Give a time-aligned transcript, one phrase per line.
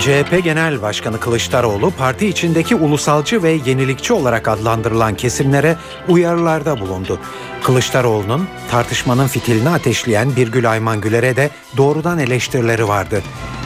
[0.00, 5.76] CHP Genel Başkanı Kılıçdaroğlu parti içindeki ulusalcı ve yenilikçi olarak adlandırılan kesimlere
[6.08, 7.20] uyarılarda bulundu.
[7.62, 13.22] Kılıçdaroğlu'nun tartışmanın fitilini ateşleyen Birgül Ayman Güler'e de doğrudan eleştirileri vardı.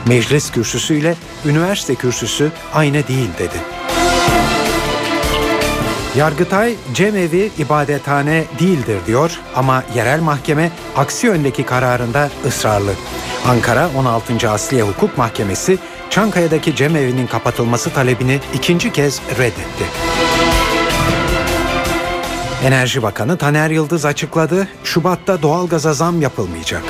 [0.06, 1.14] Meclis kürsüsüyle
[1.44, 3.56] üniversite kürsüsü aynı değil dedi.
[6.16, 12.92] Yargıtay cemevi ibadethane değildir diyor ama yerel mahkeme aksi yöndeki kararında ısrarlı.
[13.48, 14.50] Ankara 16.
[14.50, 15.78] Asliye Hukuk Mahkemesi
[16.12, 19.84] Çankaya'daki cemevinin kapatılması talebini ikinci kez reddetti.
[22.64, 26.82] Enerji Bakanı Taner Yıldız açıkladı, Şubat'ta doğalgaza zam yapılmayacak.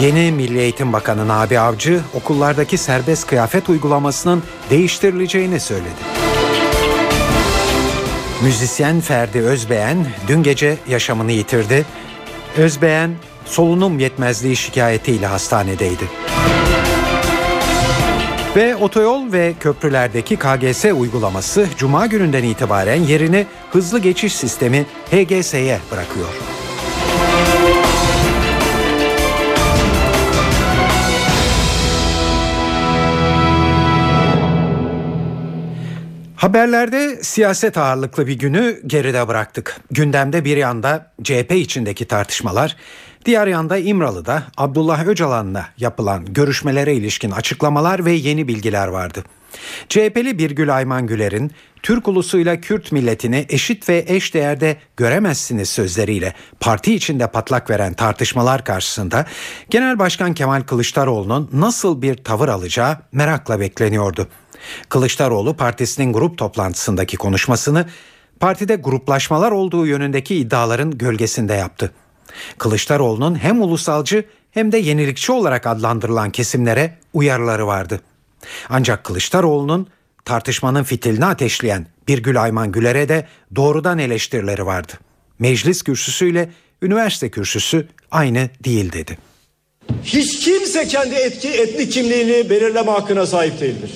[0.00, 6.04] Yeni Milli Eğitim Bakanı Nabi Avcı okullardaki serbest kıyafet uygulamasının değiştirileceğini söyledi.
[8.42, 11.86] Müzisyen Ferdi Özbeğen dün gece yaşamını yitirdi.
[12.56, 13.10] Özbeğen
[13.44, 16.23] solunum yetmezliği şikayetiyle hastanedeydi.
[18.56, 26.28] Ve otoyol ve köprülerdeki KGS uygulaması Cuma gününden itibaren yerini hızlı geçiş sistemi HGS'ye bırakıyor.
[36.36, 39.76] Haberlerde siyaset ağırlıklı bir günü geride bıraktık.
[39.90, 42.76] Gündemde bir yanda CHP içindeki tartışmalar,
[43.24, 49.24] diğer yanda İmralı'da Abdullah Öcalan'la yapılan görüşmelere ilişkin açıklamalar ve yeni bilgiler vardı.
[49.88, 51.50] CHP'li Birgül Ayman Güler'in
[51.82, 58.64] Türk ulusuyla Kürt milletini eşit ve eş değerde göremezsiniz sözleriyle parti içinde patlak veren tartışmalar
[58.64, 59.26] karşısında
[59.70, 64.28] Genel Başkan Kemal Kılıçdaroğlu'nun nasıl bir tavır alacağı merakla bekleniyordu.
[64.88, 67.86] Kılıçdaroğlu partisinin grup toplantısındaki konuşmasını
[68.40, 71.92] partide gruplaşmalar olduğu yönündeki iddiaların gölgesinde yaptı.
[72.58, 78.00] Kılıçdaroğlu'nun hem ulusalcı hem de yenilikçi olarak adlandırılan kesimlere uyarıları vardı.
[78.68, 79.86] Ancak Kılıçdaroğlu'nun
[80.24, 84.92] tartışmanın fitilini ateşleyen Birgül Ayman Güler'e de doğrudan eleştirileri vardı.
[85.38, 86.50] Meclis kürsüsüyle
[86.82, 89.18] üniversite kürsüsü aynı değil dedi.
[90.04, 93.90] Hiç kimse kendi etki etnik kimliğini belirleme hakkına sahip değildir.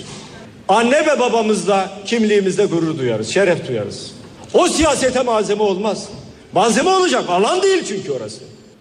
[0.69, 4.11] Anne ve babamızla kimliğimizde gurur duyarız, şeref duyarız.
[4.55, 6.09] O siyasete malzeme olmaz.
[6.59, 8.41] Malzeme olacak alan değil çünkü orası.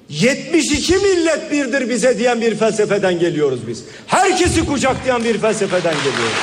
[0.10, 3.84] 72 millet birdir bize diyen bir felsefeden geliyoruz biz.
[4.08, 6.38] Herkesi kucaklayan bir felsefeden geliyoruz.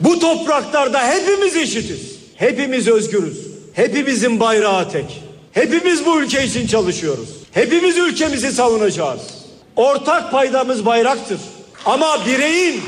[0.00, 2.00] Bu topraklarda hepimiz eşitiz.
[2.36, 3.38] Hepimiz özgürüz.
[3.72, 5.22] Hepimizin bayrağı tek.
[5.52, 7.28] Hepimiz bu ülke için çalışıyoruz.
[7.52, 9.20] Hepimiz ülkemizi savunacağız.
[9.76, 11.38] Ortak paydamız bayraktır.
[11.84, 12.80] Ama bireyin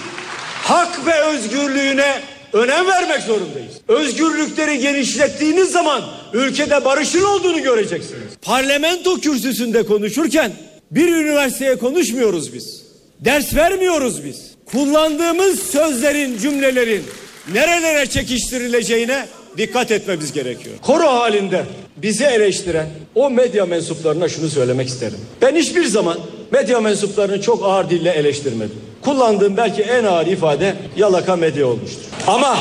[0.63, 2.21] hak ve özgürlüğüne
[2.55, 3.73] önem vermek zorundayız.
[3.89, 8.23] Özgürlükleri genişlettiğiniz zaman ülkede barışın olduğunu göreceksiniz.
[8.43, 10.53] Parlamento kürsüsünde konuşurken
[10.91, 12.83] bir üniversiteye konuşmuyoruz biz.
[13.21, 14.37] Ders vermiyoruz biz.
[14.67, 17.05] Kullandığımız sözlerin, cümlelerin
[17.53, 19.27] nerelere çekiştirileceğine
[19.59, 20.75] dikkat etmemiz gerekiyor.
[20.83, 21.65] Koro halinde
[21.97, 25.19] bizi eleştiren o medya mensuplarına şunu söylemek isterim.
[25.43, 26.19] Ben hiçbir zaman
[26.51, 28.77] medya mensuplarını çok ağır dille eleştirmedim.
[29.05, 32.05] Kullandığım belki en ağır ifade yalaka medya olmuştur.
[32.27, 32.59] Ama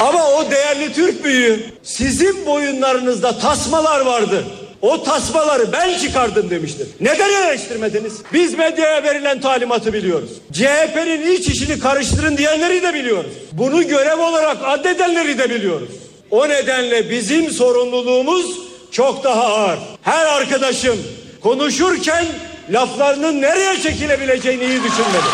[0.00, 4.44] ama o değerli Türk büyüğü sizin boyunlarınızda tasmalar vardı.
[4.82, 6.88] O tasmaları ben çıkardım demiştir.
[7.00, 8.12] Neden eleştirmediniz?
[8.32, 10.30] Biz medyaya verilen talimatı biliyoruz.
[10.52, 13.32] CHP'nin iç işini karıştırın diyenleri de biliyoruz.
[13.52, 15.88] Bunu görev olarak addedenleri de biliyoruz.
[16.30, 19.78] O nedenle bizim sorumluluğumuz çok daha ağır.
[20.02, 20.96] Her arkadaşım
[21.42, 22.26] konuşurken
[22.70, 25.24] laflarının nereye çekilebileceğini iyi düşünmeli.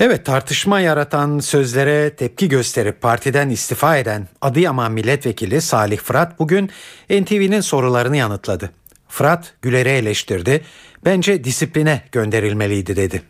[0.00, 6.70] Evet tartışma yaratan sözlere tepki gösterip partiden istifa eden Adıyaman Milletvekili Salih Fırat bugün
[7.10, 8.70] NTV'nin sorularını yanıtladı.
[9.08, 10.64] Fırat Güler'i eleştirdi.
[11.04, 13.22] Bence disipline gönderilmeliydi dedi.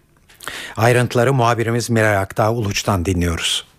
[0.76, 3.69] Ayrıntıları muhabirimiz Miray Aktağ Uluç'tan dinliyoruz.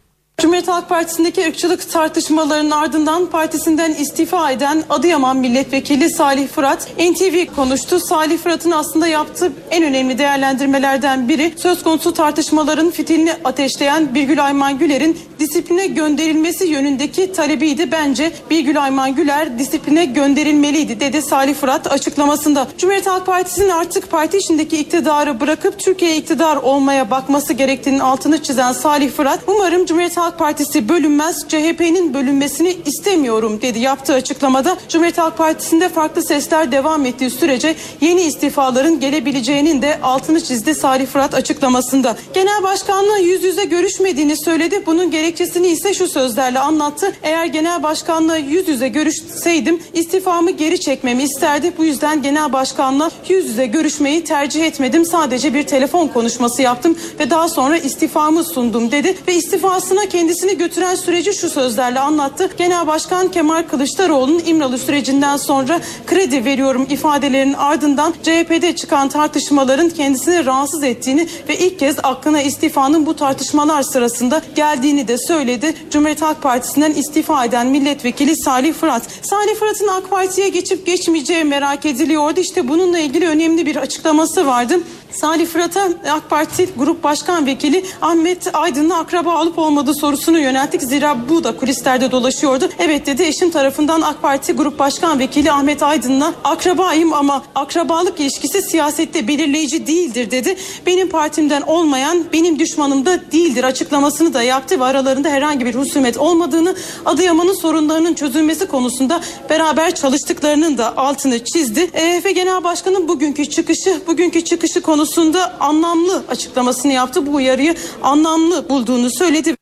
[0.41, 7.99] Cumhuriyet Halk Partisi'ndeki ırkçılık tartışmalarının ardından partisinden istifa eden Adıyaman Milletvekili Salih Fırat NTV konuştu.
[7.99, 14.77] Salih Fırat'ın aslında yaptığı en önemli değerlendirmelerden biri söz konusu tartışmaların fitilini ateşleyen Birgül Ayman
[14.77, 17.91] Güler'in disipline gönderilmesi yönündeki talebiydi.
[17.91, 22.67] Bence Birgül Ayman Güler disipline gönderilmeliydi dedi Salih Fırat açıklamasında.
[22.77, 28.71] Cumhuriyet Halk Partisi'nin artık parti içindeki iktidarı bırakıp Türkiye iktidar olmaya bakması gerektiğinin altını çizen
[28.71, 34.78] Salih Fırat umarım Cumhuriyet Halk Halk Partisi bölünmez, CHP'nin bölünmesini istemiyorum dedi yaptığı açıklamada.
[34.89, 41.07] Cumhuriyet Halk Partisi'nde farklı sesler devam ettiği sürece yeni istifaların gelebileceğinin de altını çizdi Salih
[41.07, 42.18] Fırat açıklamasında.
[42.33, 44.83] Genel Başkan'la yüz yüze görüşmediğini söyledi.
[44.86, 47.13] Bunun gerekçesini ise şu sözlerle anlattı.
[47.24, 51.74] Eğer Genel Başkan'la yüz yüze görüşseydim istifamı geri çekmemi isterdi.
[51.78, 55.06] Bu yüzden Genel Başkan'la yüz yüze görüşmeyi tercih etmedim.
[55.06, 60.95] Sadece bir telefon konuşması yaptım ve daha sonra istifamı sundum dedi ve istifasına kendisini götüren
[60.95, 62.50] süreci şu sözlerle anlattı.
[62.57, 70.45] Genel Başkan Kemal Kılıçdaroğlu'nun İmralı sürecinden sonra kredi veriyorum ifadelerinin ardından CHP'de çıkan tartışmaların kendisini
[70.45, 75.73] rahatsız ettiğini ve ilk kez aklına istifanın bu tartışmalar sırasında geldiğini de söyledi.
[75.91, 79.03] Cumhuriyet Halk Partisi'nden istifa eden milletvekili Salih Fırat.
[79.21, 82.39] Salih Fırat'ın AK Parti'ye geçip geçmeyeceği merak ediliyordu.
[82.39, 84.79] İşte bununla ilgili önemli bir açıklaması vardı.
[85.13, 90.81] Salih Fırat'a AK Parti Grup Başkan Vekili Ahmet Aydın'la akraba olup olmadığı sorusunu yönelttik.
[90.81, 92.69] Zira bu da kulislerde dolaşıyordu.
[92.79, 98.61] Evet dedi eşim tarafından AK Parti Grup Başkan Vekili Ahmet Aydın'la akrabayım ama akrabalık ilişkisi
[98.61, 100.57] siyasette belirleyici değildir dedi.
[100.85, 106.17] Benim partimden olmayan benim düşmanım da değildir açıklamasını da yaptı ve aralarında herhangi bir husumet
[106.17, 106.75] olmadığını
[107.05, 111.89] Adıyaman'ın sorunlarının çözülmesi konusunda beraber çalıştıklarının da altını çizdi.
[111.93, 117.25] E, ve Genel Başkan'ın bugünkü çıkışı, bugünkü çıkışı konu konusunda anlamlı açıklamasını yaptı.
[117.25, 119.56] Bu uyarıyı anlamlı bulduğunu söyledi.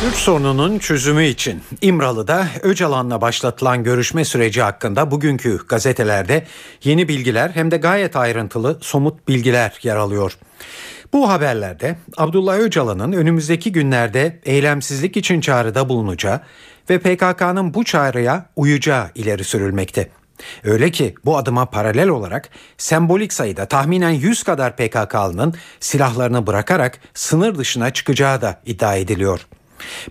[0.00, 6.46] Kürt sorununun çözümü için İmralı'da Öcalan'la başlatılan görüşme süreci hakkında bugünkü gazetelerde
[6.84, 10.38] yeni bilgiler hem de gayet ayrıntılı somut bilgiler yer alıyor.
[11.12, 16.40] Bu haberlerde Abdullah Öcalan'ın önümüzdeki günlerde eylemsizlik için çağrıda bulunacağı
[16.90, 20.08] ve PKK'nın bu çağrıya uyacağı ileri sürülmekte.
[20.64, 22.48] Öyle ki bu adıma paralel olarak
[22.78, 29.46] sembolik sayıda tahminen 100 kadar PKK'lının silahlarını bırakarak sınır dışına çıkacağı da iddia ediliyor.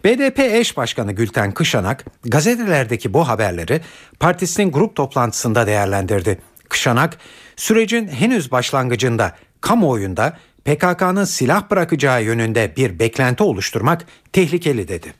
[0.04, 3.82] BDP eş başkanı Gülten Kışanak gazetelerdeki bu haberleri
[4.20, 6.42] partisinin grup toplantısında değerlendirdi.
[6.70, 7.18] Kışanak
[7.56, 15.14] sürecin henüz başlangıcında kamuoyunda PKK'nın silah bırakacağı yönünde bir beklenti oluşturmak tehlikeli dedi.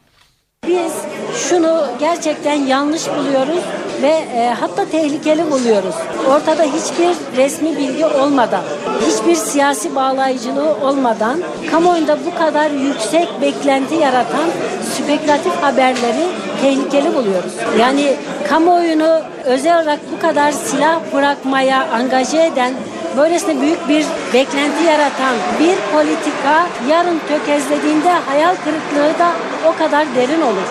[0.68, 0.94] Biz
[1.36, 3.64] şunu gerçekten yanlış buluyoruz
[4.02, 5.96] ve e, hatta tehlikeli buluyoruz.
[6.30, 8.64] Ortada hiçbir resmi bilgi olmadan,
[9.08, 11.40] hiçbir siyasi bağlayıcılığı olmadan
[11.72, 14.50] kamuoyunda bu kadar yüksek beklenti yaratan
[14.94, 16.28] spekülatif haberleri
[16.62, 17.54] tehlikeli buluyoruz.
[17.80, 18.16] Yani
[18.50, 22.74] kamuoyunu özel olarak bu kadar silah bırakmaya angaje eden
[23.18, 29.32] böylesine büyük bir beklenti yaratan bir politika yarın tökezlediğinde hayal kırıklığı da
[29.66, 30.68] o kadar derin olur.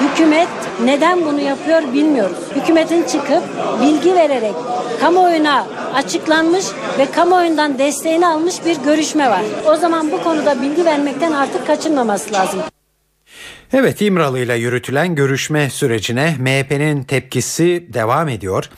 [0.00, 0.48] Hükümet
[0.84, 2.38] neden bunu yapıyor bilmiyoruz.
[2.56, 3.42] Hükümetin çıkıp
[3.82, 4.54] bilgi vererek
[5.00, 6.64] kamuoyuna açıklanmış
[6.98, 9.42] ve kamuoyundan desteğini almış bir görüşme var.
[9.66, 12.60] O zaman bu konuda bilgi vermekten artık kaçınmaması lazım.
[13.72, 18.70] Evet İmralı ile yürütülen görüşme sürecine MHP'nin tepkisi devam ediyor.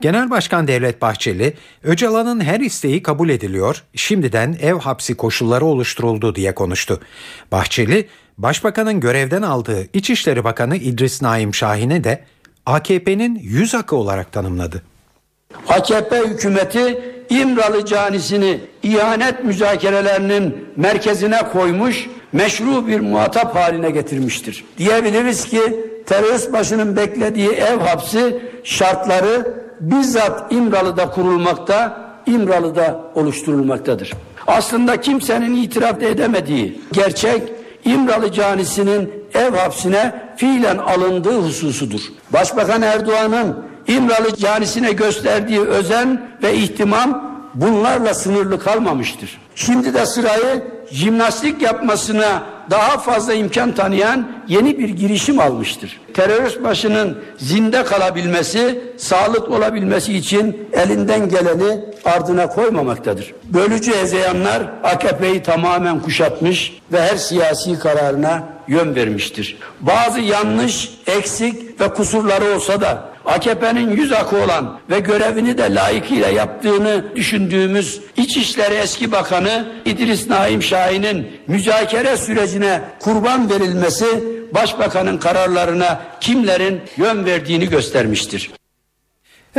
[0.00, 6.54] Genel Başkan Devlet Bahçeli, Öcalan'ın her isteği kabul ediliyor, şimdiden ev hapsi koşulları oluşturuldu diye
[6.54, 7.00] konuştu.
[7.52, 8.08] Bahçeli,
[8.38, 12.24] Başbakanın görevden aldığı İçişleri Bakanı İdris Naim Şahin'e de
[12.66, 14.82] AKP'nin yüz akı olarak tanımladı.
[15.68, 16.98] AKP hükümeti
[17.30, 24.64] İmralı canisini ihanet müzakerelerinin merkezine koymuş, meşru bir muhatap haline getirmiştir.
[24.78, 25.60] Diyebiliriz ki
[26.06, 34.12] terörist başının beklediği ev hapsi şartları bizzat İmralı'da kurulmakta, İmralı'da oluşturulmaktadır.
[34.46, 42.00] Aslında kimsenin itiraf edemediği gerçek İmralı canisinin ev hapsine fiilen alındığı hususudur.
[42.32, 43.56] Başbakan Erdoğan'ın
[43.86, 49.40] İmralı canisine gösterdiği özen ve ihtimam bunlarla sınırlı kalmamıştır.
[49.54, 56.00] Şimdi de sırayı jimnastik yapmasına daha fazla imkan tanıyan yeni bir girişim almıştır.
[56.14, 63.34] Terörist başının zinde kalabilmesi, sağlık olabilmesi için elinden geleni ardına koymamaktadır.
[63.44, 69.58] Bölücü ezeyanlar AKP'yi tamamen kuşatmış ve her siyasi kararına yön vermiştir.
[69.80, 76.28] Bazı yanlış, eksik ve kusurları olsa da AKP'nin yüz akı olan ve görevini de layıkıyla
[76.28, 84.06] yaptığını düşündüğümüz İçişleri Eski Bakanı İdris Naim Şahin'in müzakere sürecine kurban verilmesi
[84.54, 88.50] Başbakanın kararlarına kimlerin yön verdiğini göstermiştir.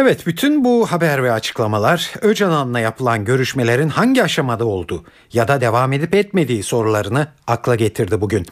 [0.01, 5.03] Evet bütün bu haber ve açıklamalar Öcalan'la yapılan görüşmelerin hangi aşamada olduğu
[5.34, 8.46] ya da devam edip etmediği sorularını akla getirdi bugün.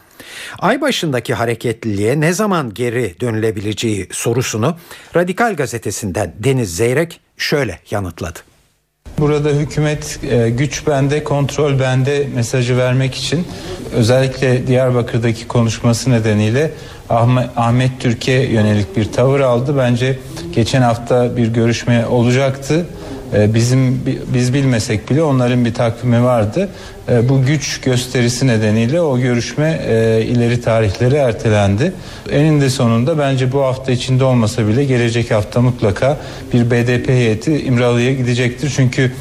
[0.59, 4.77] Ay başındaki hareketliliğe ne zaman geri dönülebileceği sorusunu
[5.15, 8.39] Radikal gazetesinden Deniz Zeyrek şöyle yanıtladı.
[9.19, 13.47] Burada hükümet e, güç bende, kontrol bende mesajı vermek için
[13.93, 16.71] özellikle Diyarbakır'daki konuşması nedeniyle
[17.55, 19.77] Ahmet, Türkiye yönelik bir tavır aldı.
[19.77, 20.19] Bence
[20.55, 22.85] geçen hafta bir görüşme olacaktı.
[23.33, 24.01] E, bizim
[24.33, 26.69] biz bilmesek bile onların bir takvimi vardı.
[27.09, 31.93] E, bu güç gösterisi nedeniyle o görüşme e, ileri tarihlere ertelendi.
[32.31, 36.17] Eninde sonunda bence bu hafta içinde olmasa bile gelecek hafta mutlaka
[36.53, 38.73] bir BDP heyeti İmralı'ya gidecektir.
[38.75, 39.11] Çünkü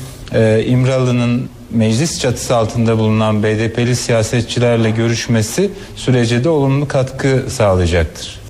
[0.66, 8.45] İmralı'nın meclis çatısı altında bulunan BDP'li siyasetçilerle görüşmesi sürece de olumlu katkı sağlayacaktır.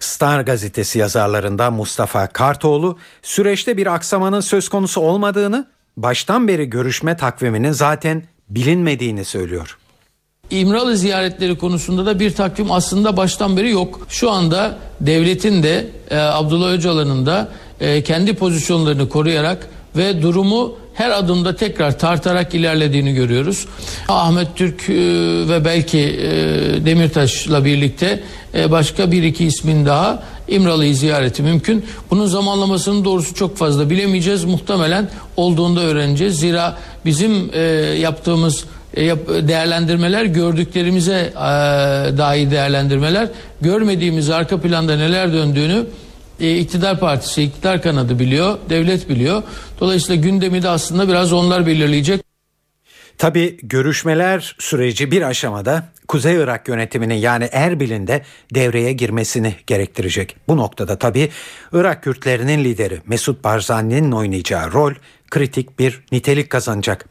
[0.00, 7.72] Star gazetesi yazarlarından Mustafa Kartoğlu süreçte bir aksamanın söz konusu olmadığını, baştan beri görüşme takviminin
[7.72, 9.78] zaten bilinmediğini söylüyor.
[10.50, 14.06] İmralı ziyaretleri konusunda da bir takvim aslında baştan beri yok.
[14.08, 17.48] Şu anda devletin de e, Abdullah Öcalan'ın da
[17.80, 23.66] e, kendi pozisyonlarını koruyarak ve durumu her adımda tekrar tartarak ilerlediğini görüyoruz.
[24.08, 24.94] Ahmet Türk e,
[25.48, 26.30] ve belki e,
[26.86, 28.20] Demirtaş'la birlikte
[28.54, 31.84] e, başka bir iki ismin daha İmralı'yı ziyareti mümkün.
[32.10, 34.44] Bunun zamanlamasının doğrusu çok fazla bilemeyeceğiz.
[34.44, 36.38] Muhtemelen olduğunda öğreneceğiz.
[36.38, 37.50] Zira bizim
[38.00, 38.64] yaptığımız
[39.42, 41.32] değerlendirmeler gördüklerimize
[42.18, 43.28] dahi değerlendirmeler.
[43.60, 45.86] Görmediğimiz arka planda neler döndüğünü
[46.40, 49.42] e, iktidar partisi, iktidar kanadı biliyor, devlet biliyor.
[49.80, 52.26] Dolayısıyla gündemi de aslında biraz onlar belirleyecek.
[53.18, 58.22] Tabi görüşmeler süreci bir aşamada Kuzey Irak yönetiminin yani Erbil'in de
[58.54, 60.36] devreye girmesini gerektirecek.
[60.48, 61.30] Bu noktada tabi
[61.72, 64.92] Irak Kürtlerinin lideri Mesut Barzani'nin oynayacağı rol
[65.30, 67.06] kritik bir nitelik kazanacak.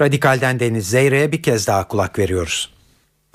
[0.00, 2.71] Radikal'den Deniz Zeyre'ye bir kez daha kulak veriyoruz.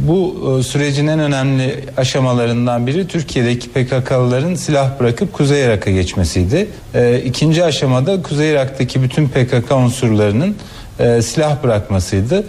[0.01, 6.67] Bu e, sürecin en önemli aşamalarından biri Türkiye'deki PKK'lıların silah bırakıp Kuzey Irak'a geçmesiydi.
[6.93, 10.55] E, ikinci aşamada Kuzey Irak'taki bütün PKK unsurlarının
[10.99, 12.43] e, silah bırakmasıydı.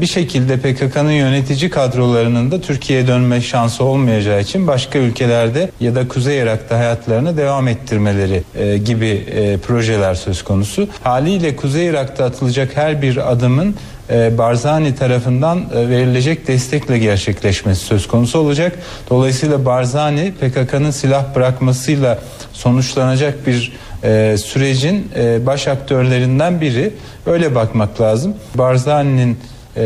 [0.00, 6.08] Bir şekilde PKK'nın yönetici kadrolarının da Türkiye'ye dönme şansı olmayacağı için başka ülkelerde ya da
[6.08, 8.42] Kuzey Irak'ta hayatlarını devam ettirmeleri
[8.84, 9.26] gibi
[9.66, 10.88] projeler söz konusu.
[11.02, 13.74] Haliyle Kuzey Irak'ta atılacak her bir adımın
[14.10, 18.78] e, Barzani tarafından e, verilecek destekle gerçekleşmesi söz konusu olacak.
[19.10, 22.18] Dolayısıyla Barzani PKK'nın silah bırakmasıyla
[22.52, 23.72] sonuçlanacak bir
[24.04, 26.92] e, sürecin e, baş aktörlerinden biri.
[27.26, 28.36] Öyle bakmak lazım.
[28.54, 29.38] Barzani'nin
[29.76, 29.82] e,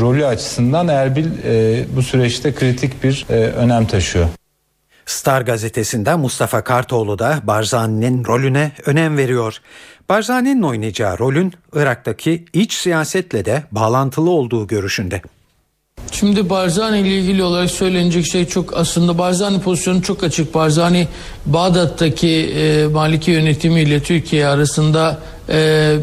[0.00, 4.26] rolü açısından Erbil e, bu süreçte kritik bir e, önem taşıyor.
[5.06, 9.58] Star gazetesinden Mustafa Kartoğlu da Barzani'nin rolüne önem veriyor.
[10.08, 15.22] Barzani'nin oynayacağı rolün Irak'taki iç siyasetle de bağlantılı olduğu görüşünde.
[16.12, 20.54] Şimdi Barzani ile ilgili olarak söylenecek şey çok aslında Barzani pozisyonu çok açık.
[20.54, 21.08] Barzani
[21.46, 25.18] Bağdat'taki e, Maliki yönetimiyle Türkiye arasında
[25.48, 25.96] e,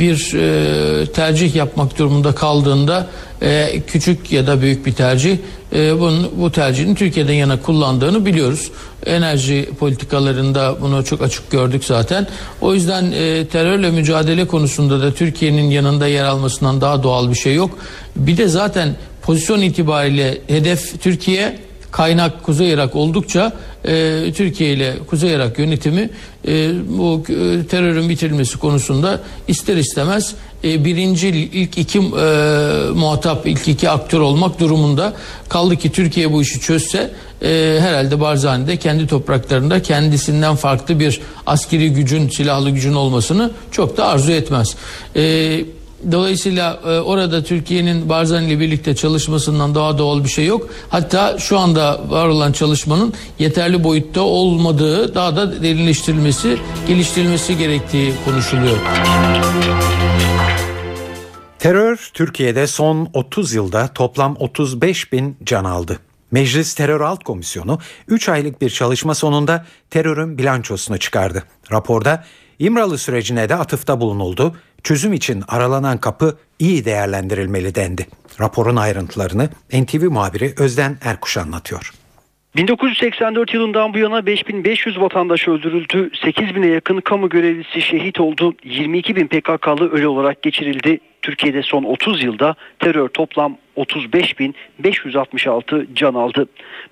[0.00, 3.06] bir e, tercih yapmak durumunda kaldığında
[3.42, 5.38] e, küçük ya da büyük bir tercih
[5.74, 8.70] e, bunun, bu tercihin Türkiye'den yana kullandığını biliyoruz.
[9.06, 12.26] Enerji politikalarında bunu çok açık gördük zaten.
[12.60, 17.54] O yüzden e, terörle mücadele konusunda da Türkiye'nin yanında yer almasından daha doğal bir şey
[17.54, 17.78] yok.
[18.16, 18.96] Bir de zaten
[19.28, 21.58] pozisyon itibariyle hedef Türkiye
[21.90, 23.52] kaynak Kuzey Irak oldukça
[23.84, 26.10] e, Türkiye ile Kuzey Irak yönetimi
[26.48, 32.02] e, bu e, terörün bitirilmesi konusunda ister istemez e, birinci ilk iki e,
[32.94, 35.12] muhatap ilk iki aktör olmak durumunda
[35.48, 37.10] kaldı ki Türkiye bu işi çözse
[37.42, 44.06] e, herhalde Barzani'de kendi topraklarında kendisinden farklı bir askeri gücün silahlı gücün olmasını çok da
[44.06, 44.76] arzu etmez.
[45.16, 45.64] E,
[46.12, 50.68] Dolayısıyla e, orada Türkiye'nin Barzani ile birlikte çalışmasından daha doğal bir şey yok.
[50.88, 58.76] Hatta şu anda var olan çalışmanın yeterli boyutta olmadığı, daha da derinleştirilmesi, geliştirilmesi gerektiği konuşuluyor.
[61.58, 65.98] Terör Türkiye'de son 30 yılda toplam 35 bin can aldı.
[66.30, 67.78] Meclis Terör Alt Komisyonu
[68.08, 71.44] 3 aylık bir çalışma sonunda terörün bilançosunu çıkardı.
[71.72, 72.24] Raporda
[72.58, 74.54] İmralı sürecine de atıfta bulunuldu.
[74.82, 78.06] Çözüm için aralanan kapı iyi değerlendirilmeli dendi.
[78.40, 81.92] Raporun ayrıntılarını NTV muhabiri Özden Erkuş anlatıyor.
[82.56, 89.26] 1984 yılından bu yana 5500 vatandaş öldürüldü, 8000'e yakın kamu görevlisi şehit oldu, 22 bin
[89.26, 91.00] PKK'lı ölü olarak geçirildi.
[91.22, 96.48] Türkiye'de son 30 yılda terör toplam 35.566 can aldı.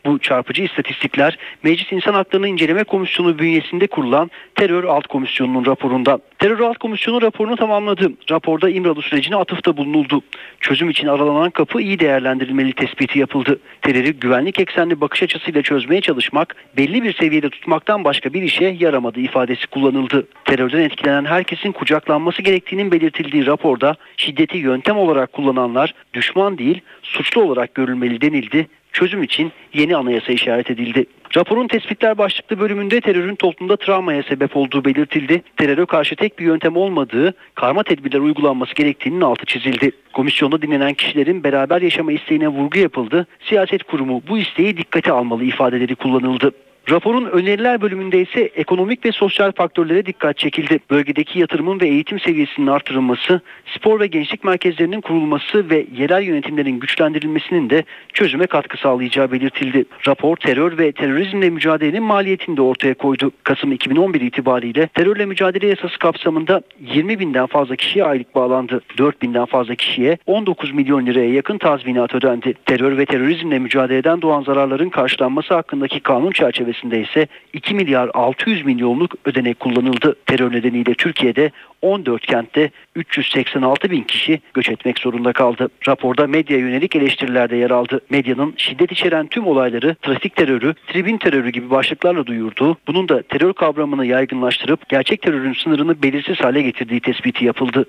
[0.06, 6.18] Bu çarpıcı istatistikler Meclis İnsan Haklarını İnceleme Komisyonu bünyesinde kurulan Terör Alt Komisyonu'nun raporunda.
[6.38, 8.12] Terör Alt Komisyonu raporunu tamamladı.
[8.30, 10.22] Raporda İmralı sürecine atıfta bulunuldu.
[10.60, 13.58] Çözüm için aralanan kapı iyi değerlendirilmeli tespiti yapıldı.
[13.82, 19.20] Terörü güvenlik eksenli bakış açısıyla çözmeye çalışmak, belli bir seviyede tutmaktan başka bir işe yaramadı
[19.20, 20.26] ifadesi kullanıldı.
[20.44, 27.75] Terörden etkilenen herkesin kucaklanması gerektiğinin belirtildiği raporda şiddeti yöntem olarak kullananlar düşman değil suçlu olarak
[27.75, 28.68] görülmeli denildi.
[28.92, 31.06] Çözüm için yeni anayasa işaret edildi.
[31.37, 35.42] Raporun tespitler başlıklı bölümünde terörün toplumda travmaya sebep olduğu belirtildi.
[35.56, 39.90] Teröre karşı tek bir yöntem olmadığı, karma tedbirler uygulanması gerektiğinin altı çizildi.
[40.12, 43.26] Komisyonda dinlenen kişilerin beraber yaşama isteğine vurgu yapıldı.
[43.40, 46.52] Siyaset kurumu bu isteği dikkate almalı ifadeleri kullanıldı.
[46.90, 50.78] Raporun öneriler bölümünde ise ekonomik ve sosyal faktörlere dikkat çekildi.
[50.90, 53.40] Bölgedeki yatırımın ve eğitim seviyesinin artırılması,
[53.76, 59.84] spor ve gençlik merkezlerinin kurulması ve yerel yönetimlerin güçlendirilmesinin de çözüme katkı sağlayacağı belirtildi.
[60.06, 63.32] Rapor terör ve terörizmle mücadelenin maliyetini de ortaya koydu.
[63.42, 68.80] Kasım 2011 itibariyle terörle mücadele yasası kapsamında 20 binden fazla kişiye aylık bağlandı.
[68.98, 72.54] 4 binden fazla kişiye 19 milyon liraya yakın tazminat ödendi.
[72.66, 78.64] Terör ve terörizmle mücadeleden doğan zararların karşılanması hakkındaki kanun çerçevesi içerisinde ise 2 milyar 600
[78.64, 80.16] milyonluk ödenek kullanıldı.
[80.26, 81.50] Terör nedeniyle Türkiye'de
[81.83, 85.68] 14 kentte 386 bin kişi göç etmek zorunda kaldı.
[85.88, 88.00] Raporda medya yönelik eleştiriler de yer aldı.
[88.11, 93.52] Medyanın şiddet içeren tüm olayları trafik terörü, tribün terörü gibi başlıklarla duyurduğu, bunun da terör
[93.52, 97.87] kavramını yaygınlaştırıp gerçek terörün sınırını belirsiz hale getirdiği tespiti yapıldı.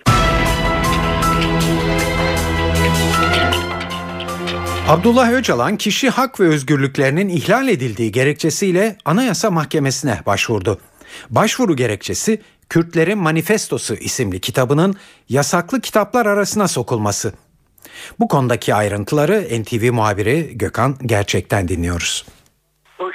[4.88, 10.80] Abdullah Öcalan kişi hak ve özgürlüklerinin ihlal edildiği gerekçesiyle Anayasa Mahkemesi'ne başvurdu.
[11.30, 14.96] Başvuru gerekçesi Kürtlerin Manifestosu isimli kitabının
[15.30, 17.34] yasaklı kitaplar arasına sokulması.
[18.20, 22.26] Bu konudaki ayrıntıları NTV muhabiri Gökhan Gerçek'ten dinliyoruz.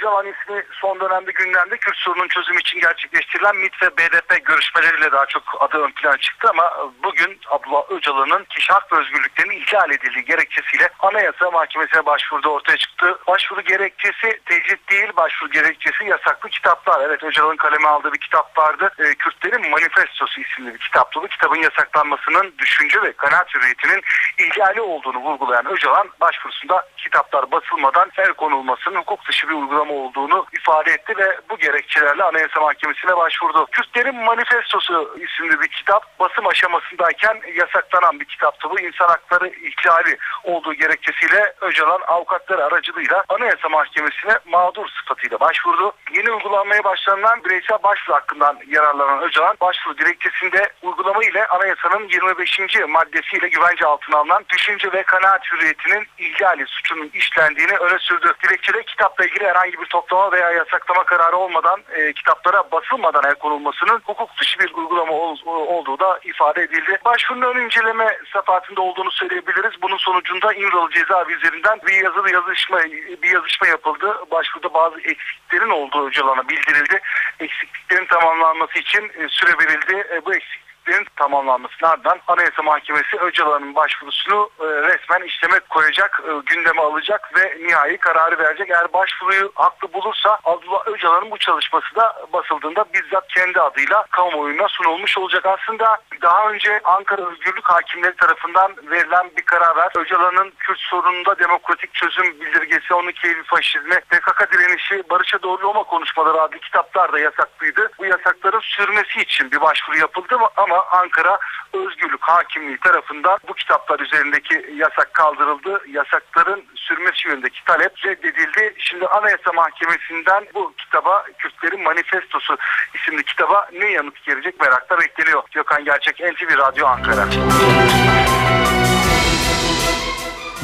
[0.03, 5.27] Öcalan ismi son dönemde gündemde Kürt sorunun çözümü için gerçekleştirilen MİT ve BDP görüşmeleriyle daha
[5.27, 10.25] çok adı ön plana çıktı ama bugün Abdullah Öcalan'ın kişi hak ve özgürlüklerinin ihlal edildiği
[10.25, 13.19] gerekçesiyle Anayasa Mahkemesi'ne başvurdu ortaya çıktı.
[13.27, 17.01] Başvuru gerekçesi tecrit değil, başvuru gerekçesi yasaklı kitaplar.
[17.01, 18.91] Evet Öcalan'ın kaleme aldığı bir kitap vardı.
[18.99, 21.23] E, Kürtlerin Manifestosu isimli bir kitaptı.
[21.23, 24.03] Bu kitabın yasaklanmasının düşünce ve kanaat hürriyetinin
[24.39, 30.91] ihlali olduğunu vurgulayan Öcalan başvurusunda kitaplar basılmadan el konulmasının hukuk dışı bir uygulama olduğunu ifade
[30.91, 33.67] etti ve bu gerekçelerle Anayasa Mahkemesi'ne başvurdu.
[33.73, 38.71] Kürtlerin Manifestosu isimli bir kitap basım aşamasındayken yasaklanan bir kitaptı.
[38.71, 45.93] Bu insan hakları ihlali olduğu gerekçesiyle Öcalan avukatları aracılığıyla Anayasa Mahkemesi'ne mağdur sıfatıyla başvurdu.
[46.17, 52.61] Yeni uygulanmaya başlanılan bireysel başvuru hakkından yararlanan Öcalan başvuru dilekçesinde uygulama ile anayasanın 25.
[52.89, 58.33] maddesiyle güvence altına alınan düşünce ve kanaat hürriyetinin ihlali suçunun işlendiğini öne sürdü.
[58.45, 64.01] Dilekçede kitapla ilgili herhangi bir toplama veya yasaklama kararı olmadan e, kitaplara basılmadan el konulmasının
[64.05, 66.99] hukuk dışı bir uygulama ol, olduğu da ifade edildi.
[67.05, 69.83] Başvurunun ön inceleme safhatinde olduğunu söyleyebiliriz.
[69.83, 72.83] Bunun sonucunda İmralı cezaevi üzerinden bir yazılı yazışma
[73.23, 74.19] bir yazışma yapıldı.
[74.31, 77.01] Başvuruda bazı eksiklerin olduğu Öcalan'a bildirildi.
[77.41, 80.09] Eksikliklerin tamamlanması için e, süre verildi.
[80.15, 86.31] E, bu eksiklik eksikliklerin tamamlanmasının ardından Anayasa Mahkemesi Öcalan'ın başvurusunu e, resmen işleme koyacak, e,
[86.47, 88.71] gündeme alacak ve nihai kararı verecek.
[88.71, 95.19] Eğer başvuruyu haklı bulursa Abdullah Öcalan'ın bu çalışması da basıldığında bizzat kendi adıyla kamuoyuna sunulmuş
[95.19, 95.47] olacak.
[95.47, 99.93] Aslında daha önce Ankara Özgürlük Hakimleri tarafından verilen bir karar var.
[99.97, 106.41] Öcalan'ın Kürt sorununda demokratik çözüm bildirgesi, 12 Eylül faşizmi, PKK direnişi, barışa doğru Roma konuşmaları
[106.41, 107.91] adlı kitaplar da yasaklıydı.
[107.99, 111.39] Bu yasakların sürmesi için bir başvuru yapıldı ama ama Ankara
[111.73, 115.81] Özgürlük Hakimliği tarafından bu kitaplar üzerindeki yasak kaldırıldı.
[115.93, 118.75] Yasakların sürmesi yönündeki talep reddedildi.
[118.79, 122.57] Şimdi Anayasa Mahkemesi'nden bu kitaba Kürtlerin Manifestosu
[122.95, 125.43] isimli kitaba ne yanıt gelecek merakla bekleniyor.
[125.51, 127.27] Gökhan Gerçek NTV Radyo Ankara.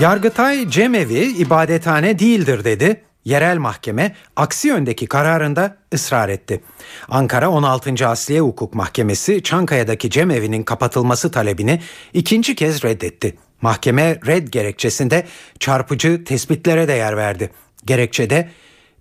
[0.00, 6.60] Yargıtay cemevi ibadethane değildir dedi yerel mahkeme aksi yöndeki kararında ısrar etti.
[7.08, 8.08] Ankara 16.
[8.08, 11.80] Asliye Hukuk Mahkemesi Çankaya'daki cemevinin kapatılması talebini
[12.14, 13.36] ikinci kez reddetti.
[13.62, 15.26] Mahkeme red gerekçesinde
[15.58, 17.50] çarpıcı tespitlere de yer verdi.
[17.84, 18.48] Gerekçede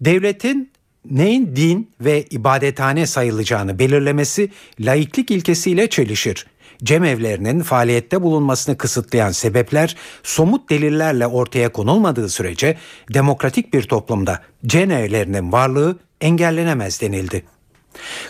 [0.02, 0.72] devletin
[1.12, 6.46] neyin din ve ibadethane sayılacağını belirlemesi laiklik ilkesiyle çelişir
[6.84, 12.78] cemevlerinin faaliyette bulunmasını kısıtlayan sebepler somut delillerle ortaya konulmadığı sürece
[13.14, 17.44] demokratik bir toplumda cemevlerinin varlığı engellenemez denildi.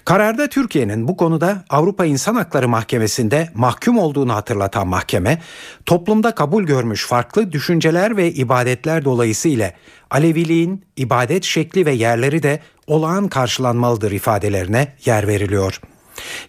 [0.05, 5.41] Kararda Türkiye'nin bu konuda Avrupa İnsan Hakları Mahkemesi'nde mahkum olduğunu hatırlatan mahkeme,
[5.85, 9.71] toplumda kabul görmüş farklı düşünceler ve ibadetler dolayısıyla
[10.11, 15.81] Aleviliğin ibadet şekli ve yerleri de olağan karşılanmalıdır ifadelerine yer veriliyor.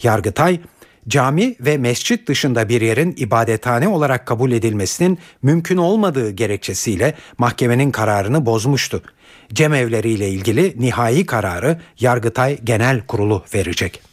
[0.02, 0.60] Yargıtay,
[1.08, 8.46] cami ve mescit dışında bir yerin ibadethane olarak kabul edilmesinin mümkün olmadığı gerekçesiyle mahkemenin kararını
[8.46, 9.02] bozmuştu.
[9.52, 14.07] Cemevleriyle ilgili nihai kararı Yargıtay Genel Kurulu verecek.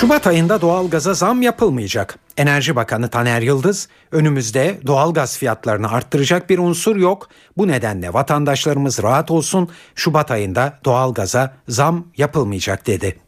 [0.00, 2.18] Şubat ayında doğalgaza zam yapılmayacak.
[2.36, 7.28] Enerji Bakanı Taner Yıldız, önümüzde doğalgaz fiyatlarını arttıracak bir unsur yok.
[7.56, 9.70] Bu nedenle vatandaşlarımız rahat olsun.
[9.94, 13.18] Şubat ayında doğalgaza zam yapılmayacak dedi.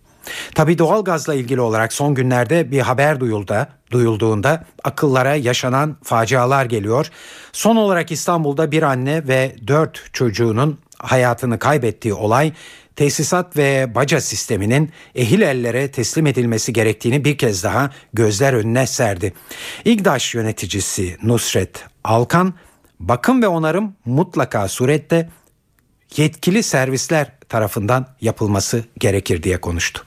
[0.54, 3.66] Tabi doğalgazla ilgili olarak son günlerde bir haber duyuldu.
[3.90, 7.10] Duyulduğunda akıllara yaşanan facialar geliyor.
[7.52, 12.52] Son olarak İstanbul'da bir anne ve dört çocuğunun hayatını kaybettiği olay
[13.00, 19.32] tesisat ve baca sisteminin ehil ellere teslim edilmesi gerektiğini bir kez daha gözler önüne serdi.
[19.84, 22.54] İGDAŞ yöneticisi Nusret Alkan,
[22.98, 25.28] bakım ve onarım mutlaka surette
[26.16, 30.04] yetkili servisler tarafından yapılması gerekir diye konuştu.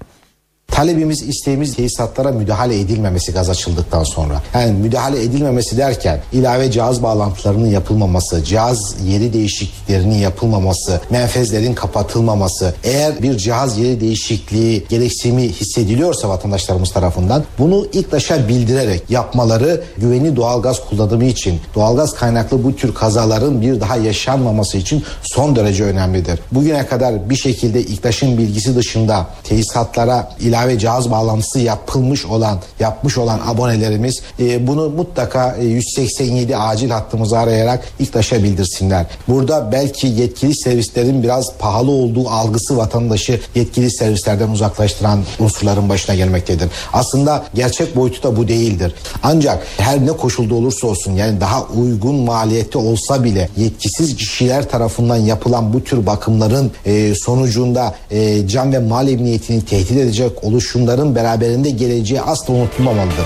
[0.74, 4.42] Talebimiz, isteğimiz tesisatlara müdahale edilmemesi gaz açıldıktan sonra.
[4.54, 13.22] Yani müdahale edilmemesi derken ilave cihaz bağlantılarının yapılmaması, cihaz yeri değişikliklerinin yapılmaması, menfezlerin kapatılmaması, eğer
[13.22, 20.86] bir cihaz yeri değişikliği gereksinimi hissediliyorsa vatandaşlarımız tarafından bunu ilk başa bildirerek yapmaları güvenli doğalgaz
[20.90, 26.40] kullanımı için, doğalgaz kaynaklı bu tür kazaların bir daha yaşanmaması için son derece önemlidir.
[26.52, 33.40] Bugüne kadar bir şekilde İKTAŞ'ın bilgisi dışında tesisatlara ilave cihaz bağlantısı yapılmış olan, yapmış olan
[33.48, 39.06] abonelerimiz e, bunu mutlaka e, 187 acil hattımızı arayarak İKTAŞ'a bildirsinler.
[39.28, 46.70] Burada belki yetkili servislerin biraz pahalı olduğu algısı vatandaşı yetkili servislerden uzaklaştıran unsurların başına gelmektedir.
[46.94, 48.96] Aslında gerçek boyutu da bu değildir.
[49.24, 55.16] Ancak her ne koşulda olursa olsun yani daha uygun maliyette olsa bile yetkisiz kişiler tarafından
[55.16, 61.70] yapılan bu tür bakımların e, sonucunda e, can ve mal emniyetini tehdit edecek oluşumların beraberinde
[61.70, 63.26] geleceği asla unutulmamalıdır.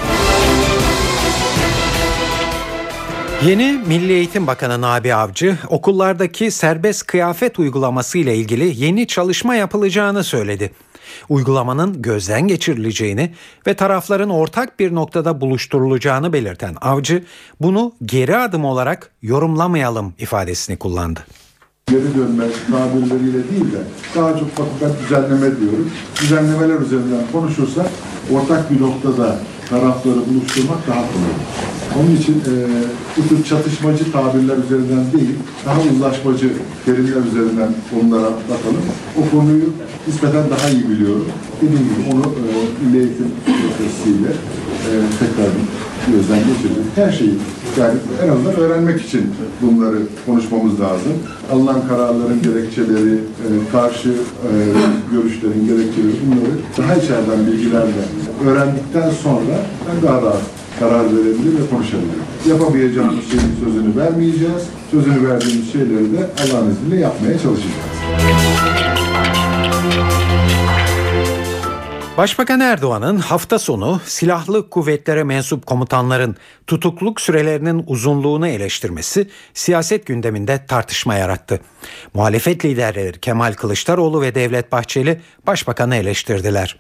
[3.46, 10.24] Yeni Milli Eğitim Bakanı Nabi Avcı okullardaki serbest kıyafet uygulaması ile ilgili yeni çalışma yapılacağını
[10.24, 10.72] söyledi.
[11.30, 13.34] Uygulamanın gözden geçirileceğini
[13.68, 17.24] ve tarafların ortak bir noktada buluşturulacağını belirten Avcı
[17.62, 21.26] bunu geri adım olarak yorumlamayalım ifadesini kullandı
[21.92, 23.82] geri dönme tabirleriyle değil de
[24.16, 24.50] daha çok
[24.82, 25.90] ben düzenleme diyorum.
[26.22, 27.86] Düzenlemeler üzerinden konuşursak
[28.34, 29.38] ortak bir noktada
[29.70, 31.36] tarafları buluşturmak daha kolay.
[32.00, 32.54] Onun için e,
[33.18, 36.50] bu tür çatışmacı tabirler üzerinden değil, daha uzlaşmacı
[36.86, 38.84] terimler üzerinden konulara bakalım.
[39.20, 39.66] O konuyu
[40.08, 41.28] nispeten daha iyi biliyorum.
[41.62, 42.44] Dediğim gibi onu e,
[42.86, 44.32] Milli Eğitim Profesiyle
[44.88, 45.52] e, tekrar
[46.12, 46.86] gözden geçirdik.
[46.96, 47.34] Her şeyi
[47.80, 51.14] yani en azından öğrenmek için bunları konuşmamız lazım.
[51.52, 54.52] Alınan kararların gerekçeleri, e, karşı e,
[55.12, 58.04] görüşlerin gerekçeleri bunları daha içeriden bilgilerle
[58.46, 59.56] öğrendikten sonra
[59.88, 60.42] ben daha rahat
[60.80, 62.28] karar verebilir ve konuşabilirim.
[62.50, 64.64] Yapamayacağımız şeyin sözünü vermeyeceğiz.
[64.92, 67.98] Sözünü verdiğimiz şeyleri de Allah'ın izniyle yapmaya çalışacağız.
[72.18, 76.36] Başbakan Erdoğan'ın hafta sonu silahlı kuvvetlere mensup komutanların
[76.68, 81.60] tutukluk sürelerinin uzunluğunu eleştirmesi siyaset gündeminde tartışma yarattı.
[82.14, 86.80] Muhalefet liderleri Kemal Kılıçdaroğlu ve Devlet Bahçeli başbakanı eleştirdiler.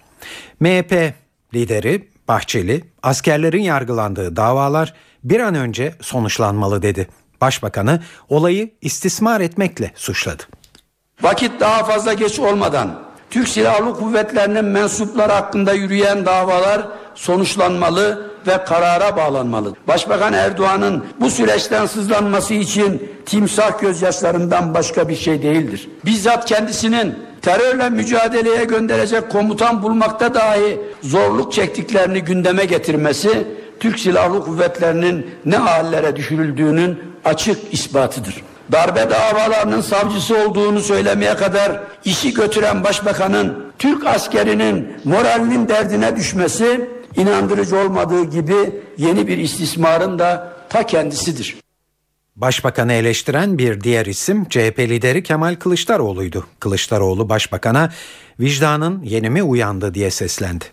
[0.59, 1.13] MHP
[1.53, 7.07] lideri Bahçeli askerlerin yargılandığı davalar bir an önce sonuçlanmalı dedi.
[7.41, 10.43] Başbakanı olayı istismar etmekle suçladı.
[11.21, 19.17] Vakit daha fazla geç olmadan Türk Silahlı Kuvvetleri'nin mensupları hakkında yürüyen davalar sonuçlanmalı ve karara
[19.17, 19.73] bağlanmalı.
[19.87, 25.89] Başbakan Erdoğan'ın bu süreçten sızlanması için timsah gözyaşlarından başka bir şey değildir.
[26.05, 33.47] Bizzat kendisinin terörle mücadeleye gönderecek komutan bulmakta dahi zorluk çektiklerini gündeme getirmesi
[33.79, 42.33] Türk Silahlı Kuvvetleri'nin ne hallere düşürüldüğünün açık ispatıdır darbe davalarının savcısı olduğunu söylemeye kadar işi
[42.33, 50.85] götüren başbakanın Türk askerinin moralinin derdine düşmesi inandırıcı olmadığı gibi yeni bir istismarın da ta
[50.85, 51.55] kendisidir.
[52.35, 56.47] Başbakanı eleştiren bir diğer isim CHP lideri Kemal Kılıçdaroğlu'ydu.
[56.59, 57.91] Kılıçdaroğlu başbakana
[58.39, 60.65] vicdanın yeni mi uyandı diye seslendi.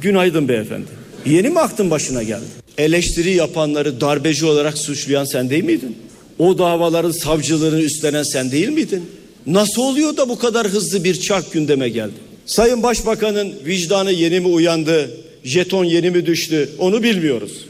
[0.00, 0.86] Günaydın beyefendi.
[1.26, 2.44] Yeni mi aklın başına geldi?
[2.78, 5.98] Eleştiri yapanları darbeci olarak suçlayan sen değil miydin?
[6.38, 9.10] O davaların savcılığını üstlenen sen değil miydin?
[9.46, 12.14] Nasıl oluyor da bu kadar hızlı bir çark gündeme geldi?
[12.46, 15.10] Sayın Başbakan'ın vicdanı yeni mi uyandı?
[15.44, 16.68] Jeton yeni mi düştü?
[16.78, 17.68] Onu bilmiyoruz.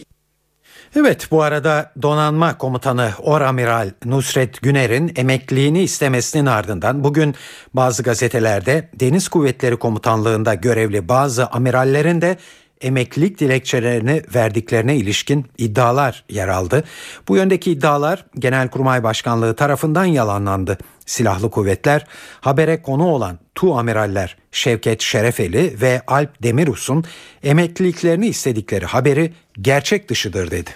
[0.96, 7.34] Evet bu arada donanma komutanı Oramiral Nusret Güner'in emekliliğini istemesinin ardından bugün
[7.74, 12.36] bazı gazetelerde Deniz Kuvvetleri Komutanlığında görevli bazı amirallerin de
[12.80, 16.84] emeklilik dilekçelerini verdiklerine ilişkin iddialar yer aldı.
[17.28, 20.78] Bu yöndeki iddialar Genelkurmay Başkanlığı tarafından yalanlandı.
[21.06, 22.06] Silahlı kuvvetler
[22.40, 27.04] habere konu olan Tu amiraller Şevket Şerefeli ve Alp Demirus'un
[27.42, 30.70] emekliliklerini istedikleri haberi gerçek dışıdır dedi.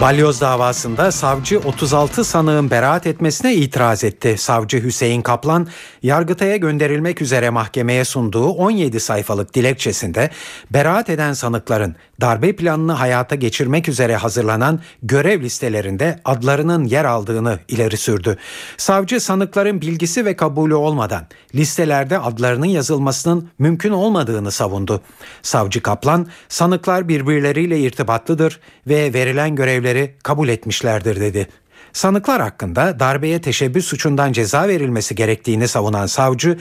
[0.00, 4.38] Balyoz davasında savcı 36 sanığın beraat etmesine itiraz etti.
[4.38, 5.68] Savcı Hüseyin Kaplan,
[6.02, 10.30] Yargıtay'a gönderilmek üzere mahkemeye sunduğu 17 sayfalık dilekçesinde
[10.70, 17.96] beraat eden sanıkların darbe planını hayata geçirmek üzere hazırlanan görev listelerinde adlarının yer aldığını ileri
[17.96, 18.36] sürdü.
[18.76, 25.00] Savcı sanıkların bilgisi ve kabulü olmadan listelerde adlarının yazılmasının mümkün olmadığını savundu.
[25.42, 31.48] Savcı Kaplan, sanıklar birbirleriyle irtibatlıdır ve verilen görevleri kabul etmişlerdir dedi.
[31.92, 36.58] Sanıklar hakkında darbeye teşebbüs suçundan ceza verilmesi gerektiğini savunan savcı,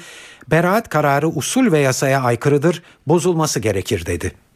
[0.52, 4.47] beraat kararı usul ve yasaya aykırıdır, bozulması gerekir dedi.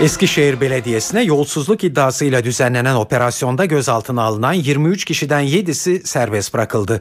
[0.00, 7.00] Eskişehir Belediyesi'ne yolsuzluk iddiasıyla düzenlenen operasyonda gözaltına alınan 23 kişiden 7'si serbest bırakıldı.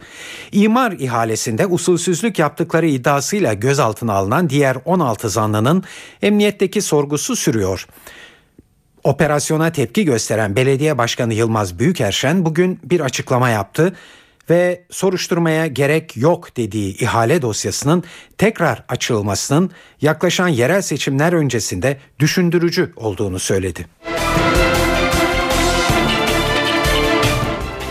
[0.51, 5.83] İmar ihalesinde usulsüzlük yaptıkları iddiasıyla gözaltına alınan diğer 16 zanlının
[6.21, 7.87] emniyetteki sorgusu sürüyor.
[9.03, 13.93] Operasyona tepki gösteren Belediye Başkanı Yılmaz Büyükerşen bugün bir açıklama yaptı
[14.49, 18.03] ve soruşturmaya gerek yok dediği ihale dosyasının
[18.37, 23.87] tekrar açılmasının yaklaşan yerel seçimler öncesinde düşündürücü olduğunu söyledi.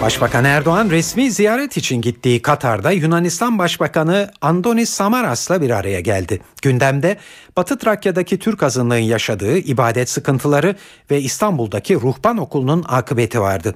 [0.05, 6.41] Başbakan Erdoğan resmi ziyaret için gittiği Katar'da Yunanistan Başbakanı Andonis Samaras'la bir araya geldi.
[6.63, 7.17] Gündemde
[7.57, 10.77] Batı Trakya'daki Türk azınlığın yaşadığı ibadet sıkıntıları
[11.11, 13.75] ve İstanbul'daki ruhban okulunun akıbeti vardı.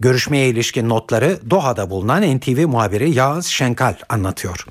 [0.00, 4.66] Görüşmeye ilişkin notları Doha'da bulunan NTV muhabiri Yağız Şenkal anlatıyor.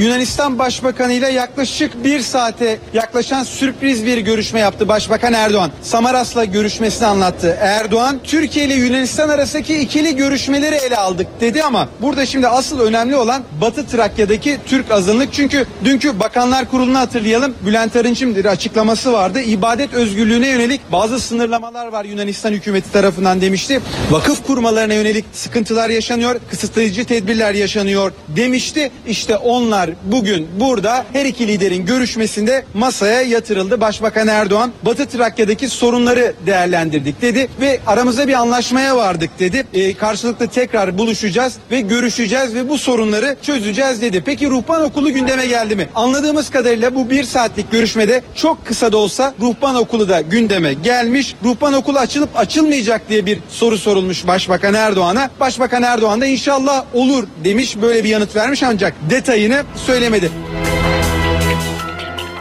[0.00, 5.70] Yunanistan Başbakanı ile yaklaşık bir saate yaklaşan sürpriz bir görüşme yaptı Başbakan Erdoğan.
[5.82, 7.58] Samaras'la görüşmesini anlattı.
[7.60, 13.16] Erdoğan, Türkiye ile Yunanistan arasındaki ikili görüşmeleri ele aldık dedi ama burada şimdi asıl önemli
[13.16, 15.32] olan Batı Trakya'daki Türk azınlık.
[15.32, 17.54] Çünkü dünkü Bakanlar Kurulu'nu hatırlayalım.
[17.66, 19.40] Bülent Arınç'ın bir açıklaması vardı.
[19.40, 23.80] İbadet özgürlüğüne yönelik bazı sınırlamalar var Yunanistan hükümeti tarafından demişti.
[24.10, 28.90] Vakıf kurmalarına yönelik sıkıntılar yaşanıyor, kısıtlayıcı tedbirler yaşanıyor demişti.
[29.06, 33.80] İşte onlar bugün burada her iki liderin görüşmesinde masaya yatırıldı.
[33.80, 39.66] Başbakan Erdoğan Batı Trakya'daki sorunları değerlendirdik dedi ve aramızda bir anlaşmaya vardık dedi.
[39.74, 44.22] E, karşılıklı tekrar buluşacağız ve görüşeceğiz ve bu sorunları çözeceğiz dedi.
[44.26, 45.88] Peki ruhban okulu gündeme geldi mi?
[45.94, 51.34] Anladığımız kadarıyla bu bir saatlik görüşmede çok kısa da olsa ruhban okulu da gündeme gelmiş.
[51.44, 55.30] Ruhban okulu açılıp açılmayacak diye bir soru sorulmuş Başbakan Erdoğan'a.
[55.40, 60.30] Başbakan Erdoğan da inşallah olur demiş böyle bir yanıt vermiş ancak detayını söylemedi.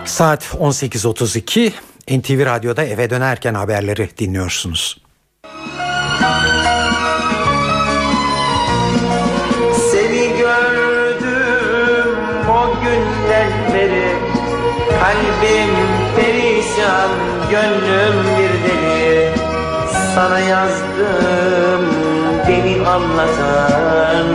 [0.05, 1.71] Saat 18.32
[2.09, 4.97] NTV Radyo'da eve dönerken haberleri dinliyorsunuz.
[9.91, 12.17] Seni gördüm
[12.49, 14.15] o günden beri
[14.99, 15.75] Kalbim
[16.15, 17.09] perişan,
[17.51, 19.29] gönlüm bir deli
[20.15, 21.85] Sana yazdım
[22.47, 24.27] beni anlatan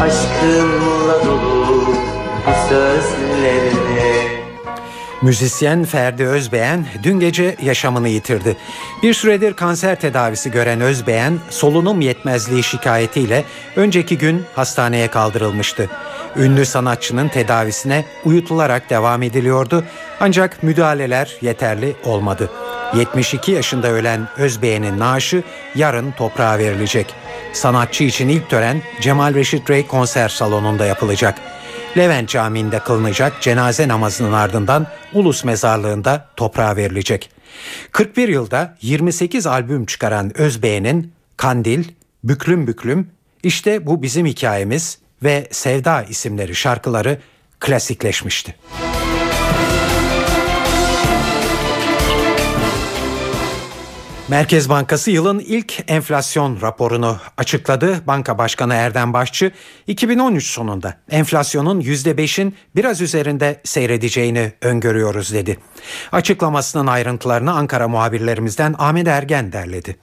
[0.00, 1.59] Aşkınla dolu
[2.46, 2.50] bu
[5.26, 8.56] Müzisyen Ferdi Özbeğen dün gece yaşamını yitirdi.
[9.02, 13.44] Bir süredir kanser tedavisi gören Özbeğen solunum yetmezliği şikayetiyle
[13.76, 15.90] önceki gün hastaneye kaldırılmıştı.
[16.36, 19.84] Ünlü sanatçının tedavisine uyutularak devam ediliyordu
[20.20, 22.50] ancak müdahaleler yeterli olmadı.
[22.94, 25.42] 72 yaşında ölen Özbeğen'in naaşı
[25.74, 27.14] yarın toprağa verilecek.
[27.52, 31.34] Sanatçı için ilk tören Cemal Reşit Rey konser salonunda yapılacak.
[31.96, 37.30] Levent Camii'nde kılınacak cenaze namazının ardından Ulus Mezarlığı'nda toprağa verilecek.
[37.92, 41.84] 41 yılda 28 albüm çıkaran Özbeğen'in Kandil,
[42.24, 43.10] Büklüm Büklüm,
[43.42, 47.18] işte bu bizim hikayemiz ve Sevda isimleri şarkıları
[47.60, 48.54] klasikleşmişti.
[54.30, 58.00] Merkez Bankası yılın ilk enflasyon raporunu açıkladı.
[58.06, 59.52] Banka Başkanı Erdem Başçı
[59.86, 65.58] 2013 sonunda enflasyonun %5'in biraz üzerinde seyredeceğini öngörüyoruz dedi.
[66.12, 69.96] Açıklamasının ayrıntılarını Ankara muhabirlerimizden Ahmet Ergen derledi.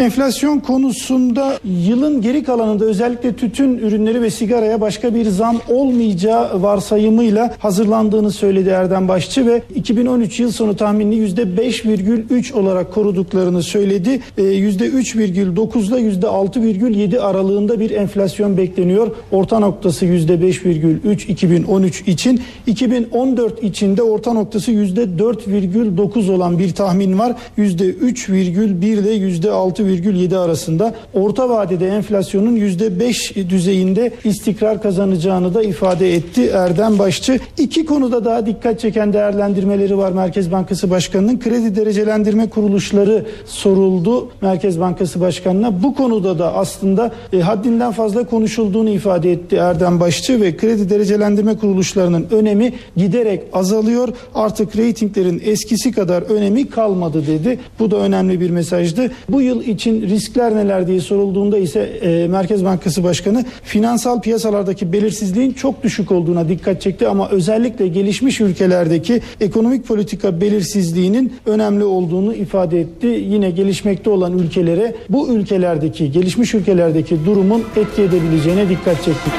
[0.00, 7.54] Enflasyon konusunda yılın geri kalanında özellikle tütün ürünleri ve sigaraya başka bir zam olmayacağı varsayımıyla
[7.58, 14.20] hazırlandığını söyledi Erdem Başçı ve 2013 yıl sonu tahminini %5,3 olarak koruduklarını söyledi.
[14.38, 19.10] %3,9 ile %6,7 aralığında bir enflasyon bekleniyor.
[19.30, 22.40] Orta noktası %5,3 2013 için.
[22.66, 27.36] 2014 içinde orta noktası %4,9 olan bir tahmin var.
[27.58, 36.46] %3,1 ile %6 %6,7 arasında orta vadede enflasyonun %5 düzeyinde istikrar kazanacağını da ifade etti
[36.46, 37.40] Erdem Başçı.
[37.58, 41.38] İki konuda daha dikkat çeken değerlendirmeleri var Merkez Bankası Başkanı'nın.
[41.38, 45.82] Kredi derecelendirme kuruluşları soruldu Merkez Bankası Başkanı'na.
[45.82, 51.56] Bu konuda da aslında e, haddinden fazla konuşulduğunu ifade etti Erdem Başçı ve kredi derecelendirme
[51.56, 54.08] kuruluşlarının önemi giderek azalıyor.
[54.34, 57.58] Artık reytinglerin eskisi kadar önemi kalmadı dedi.
[57.78, 59.10] Bu da önemli bir mesajdı.
[59.28, 65.52] Bu yıl için riskler neler diye sorulduğunda ise e, Merkez Bankası Başkanı finansal piyasalardaki belirsizliğin
[65.52, 72.80] çok düşük olduğuna dikkat çekti ama özellikle gelişmiş ülkelerdeki ekonomik politika belirsizliğinin önemli olduğunu ifade
[72.80, 73.06] etti.
[73.06, 79.30] Yine gelişmekte olan ülkelere bu ülkelerdeki gelişmiş ülkelerdeki durumun etki edebileceğine dikkat çekti.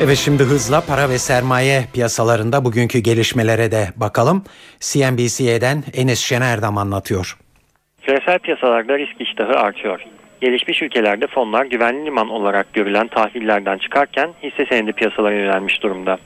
[0.00, 4.44] Evet şimdi hızla para ve sermaye piyasalarında bugünkü gelişmelere de bakalım.
[4.80, 7.45] CNBC'den Enes Şenerdam anlatıyor.
[8.06, 10.00] Küresel piyasalarda risk iştahı artıyor.
[10.40, 16.18] Gelişmiş ülkelerde fonlar güvenli liman olarak görülen tahvillerden çıkarken hisse senedi piyasalarına yönelmiş durumda.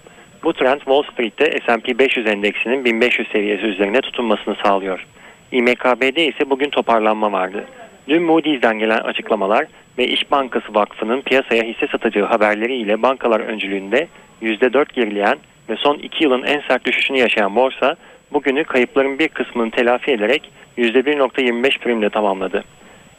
[0.44, 5.06] Bu trend Wall Street'te S&P 500 endeksinin 1500 seviyesi üzerine tutunmasını sağlıyor.
[5.52, 7.64] İMKB'de ise bugün toparlanma vardı.
[8.08, 9.66] Dün Moody's'den gelen açıklamalar
[9.98, 14.08] ve İş Bankası Vakfı'nın piyasaya hisse satacağı haberleriyle bankalar öncülüğünde
[14.42, 15.38] %4 gerileyen
[15.68, 17.96] ve son 2 yılın en sert düşüşünü yaşayan borsa
[18.32, 22.64] bugünü kayıpların bir kısmını telafi ederek %1.25 primle tamamladı.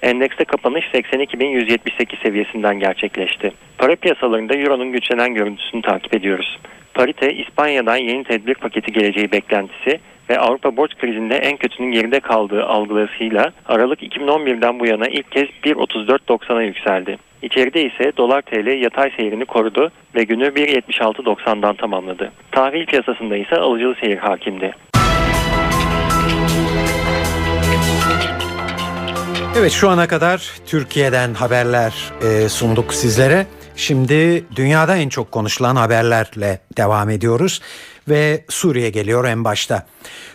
[0.02, 3.52] Endekste kapanış 82.178 seviyesinden gerçekleşti.
[3.78, 6.60] Para piyasalarında Euro'nun güçlenen görüntüsünü takip ediyoruz.
[6.94, 10.00] Parite İspanya'dan yeni tedbir paketi geleceği beklentisi
[10.32, 15.48] ve Avrupa borç krizinde en kötünün geride kaldığı algılasıyla Aralık 2011'den bu yana ilk kez
[15.64, 17.18] 1.34.90'a yükseldi.
[17.42, 22.32] İçeride ise dolar TL yatay seyrini korudu ve günü 1.76.90'dan tamamladı.
[22.52, 24.74] Tahvil piyasasında ise alıcılı seyir hakimdi.
[29.58, 33.46] Evet şu ana kadar Türkiye'den haberler e, sunduk sizlere.
[33.76, 37.62] Şimdi dünyada en çok konuşulan haberlerle devam ediyoruz
[38.10, 39.88] ve Suriye geliyor en başta.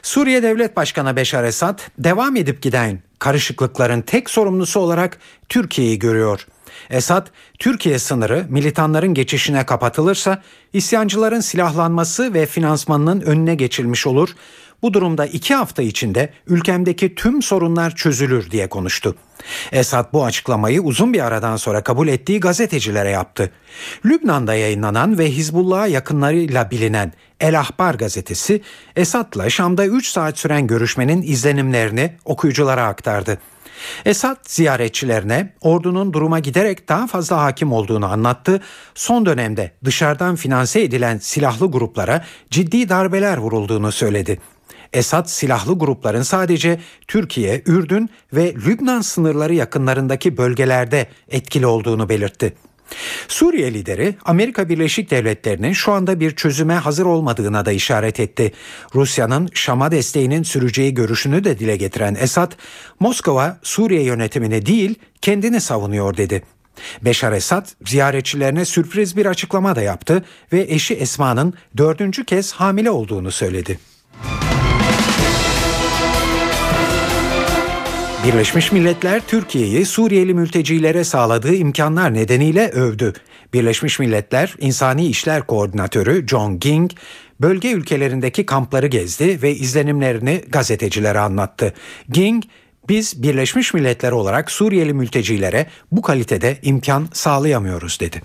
[0.02, 6.46] Suriye Devlet Başkanı Beşar Esad devam edip giden karışıklıkların tek sorumlusu olarak Türkiye'yi görüyor.
[6.90, 7.26] Esad,
[7.58, 14.28] Türkiye sınırı militanların geçişine kapatılırsa isyancıların silahlanması ve finansmanının önüne geçilmiş olur
[14.86, 19.16] bu durumda iki hafta içinde ülkemdeki tüm sorunlar çözülür diye konuştu.
[19.72, 23.50] Esad bu açıklamayı uzun bir aradan sonra kabul ettiği gazetecilere yaptı.
[24.04, 28.62] Lübnan'da yayınlanan ve Hizbullah'a yakınlarıyla bilinen El Ahbar gazetesi
[28.96, 33.38] Esad'la Şam'da 3 saat süren görüşmenin izlenimlerini okuyuculara aktardı.
[34.04, 38.62] Esad ziyaretçilerine ordunun duruma giderek daha fazla hakim olduğunu anlattı.
[38.94, 44.38] Son dönemde dışarıdan finanse edilen silahlı gruplara ciddi darbeler vurulduğunu söyledi.
[44.96, 52.52] Esad silahlı grupların sadece Türkiye, Ürdün ve Lübnan sınırları yakınlarındaki bölgelerde etkili olduğunu belirtti.
[53.28, 58.52] Suriye lideri Amerika Birleşik Devletleri'nin şu anda bir çözüme hazır olmadığına da işaret etti.
[58.94, 62.52] Rusya'nın Şam'a desteğinin süreceği görüşünü de dile getiren Esad,
[63.00, 66.42] Moskova Suriye yönetimini değil kendini savunuyor dedi.
[67.02, 73.30] Beşar Esad ziyaretçilerine sürpriz bir açıklama da yaptı ve eşi Esma'nın dördüncü kez hamile olduğunu
[73.30, 73.78] söyledi.
[78.26, 83.12] Birleşmiş Milletler Türkiye'yi Suriyeli mültecilere sağladığı imkanlar nedeniyle övdü.
[83.52, 86.90] Birleşmiş Milletler İnsani İşler Koordinatörü John Ging
[87.40, 91.74] bölge ülkelerindeki kampları gezdi ve izlenimlerini gazetecilere anlattı.
[92.08, 92.44] Ging,
[92.88, 98.22] biz Birleşmiş Milletler olarak Suriyeli mültecilere bu kalitede imkan sağlayamıyoruz dedi.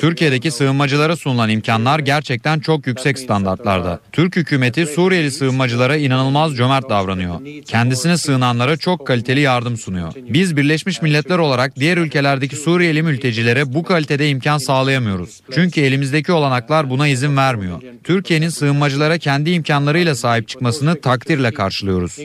[0.00, 4.00] Türkiye'deki sığınmacılara sunulan imkanlar gerçekten çok yüksek standartlarda.
[4.12, 7.40] Türk hükümeti Suriyeli sığınmacılara inanılmaz cömert davranıyor.
[7.64, 10.12] Kendisine sığınanlara çok kaliteli yardım sunuyor.
[10.16, 15.40] Biz Birleşmiş Milletler olarak diğer ülkelerdeki Suriyeli mültecilere bu kalitede imkan sağlayamıyoruz.
[15.54, 17.82] Çünkü elimizdeki olanaklar buna izin vermiyor.
[18.04, 22.18] Türkiye'nin sığınmacılara kendi imkanlarıyla sahip çıkmasını takdirle karşılıyoruz.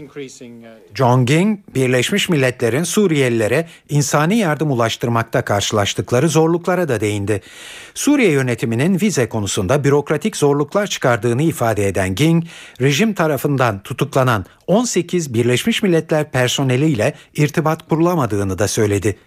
[0.96, 7.42] John Ging, Birleşmiş Milletler'in Suriyelilere insani yardım ulaştırmakta karşılaştıkları zorluklara da değindi.
[7.94, 12.44] Suriye yönetiminin vize konusunda bürokratik zorluklar çıkardığını ifade eden Ging,
[12.82, 19.18] rejim tarafından tutuklanan 18 Birleşmiş Milletler personeliyle irtibat kurulamadığını da söyledi.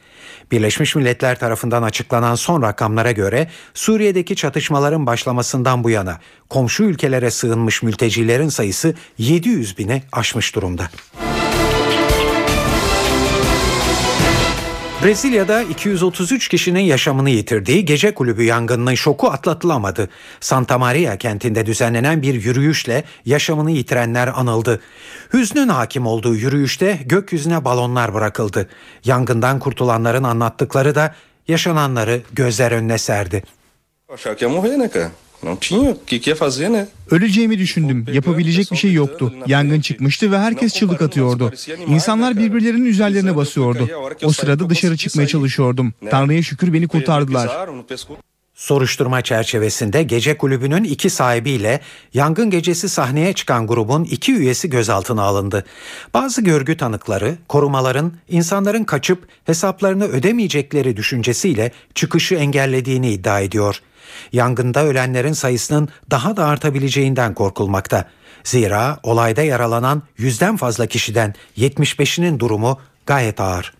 [0.53, 7.83] Birleşmiş Milletler tarafından açıklanan son rakamlara göre Suriye'deki çatışmaların başlamasından bu yana komşu ülkelere sığınmış
[7.83, 10.91] mültecilerin sayısı 700 bini aşmış durumda.
[15.05, 20.09] Brezilya'da 233 kişinin yaşamını yitirdiği gece kulübü yangınının şoku atlatılamadı.
[20.41, 24.81] Santa Maria kentinde düzenlenen bir yürüyüşle yaşamını yitirenler anıldı.
[25.33, 28.69] Hüznün hakim olduğu yürüyüşte gökyüzüne balonlar bırakıldı.
[29.05, 31.15] Yangından kurtulanların anlattıkları da
[31.49, 33.43] yaşananları gözler önüne serdi.
[35.47, 35.91] Não tinha.
[35.91, 36.87] O que, que ia fazer, né?
[37.11, 38.07] Öleceğimi düşündüm.
[38.13, 39.35] Yapabilecek bir şey yoktu.
[39.47, 41.53] Yangın çıkmıştı ve herkes çığlık atıyordu.
[41.89, 43.89] İnsanlar birbirlerinin üzerlerine basıyordu.
[44.25, 45.95] O sırada dışarı çıkmaya çalışıyordum.
[46.11, 47.51] Tanrı'ya şükür beni kurtardılar.
[48.55, 51.81] Soruşturma çerçevesinde gece kulübünün iki sahibiyle
[52.15, 55.65] yangın gecesi sahneye çıkan grubun iki üyesi gözaltına alındı.
[56.15, 63.83] Bazı görgü tanıkları korumaların insanların kaçıp hesaplarını ödemeyecekleri düşüncesiyle çıkışı engellediğini iddia ediyor.
[64.33, 68.09] Yangında ölenlerin sayısının daha da artabileceğinden korkulmakta.
[68.45, 73.76] Zira olayda yaralanan yüzden fazla kişiden 75'inin durumu gayet ağır.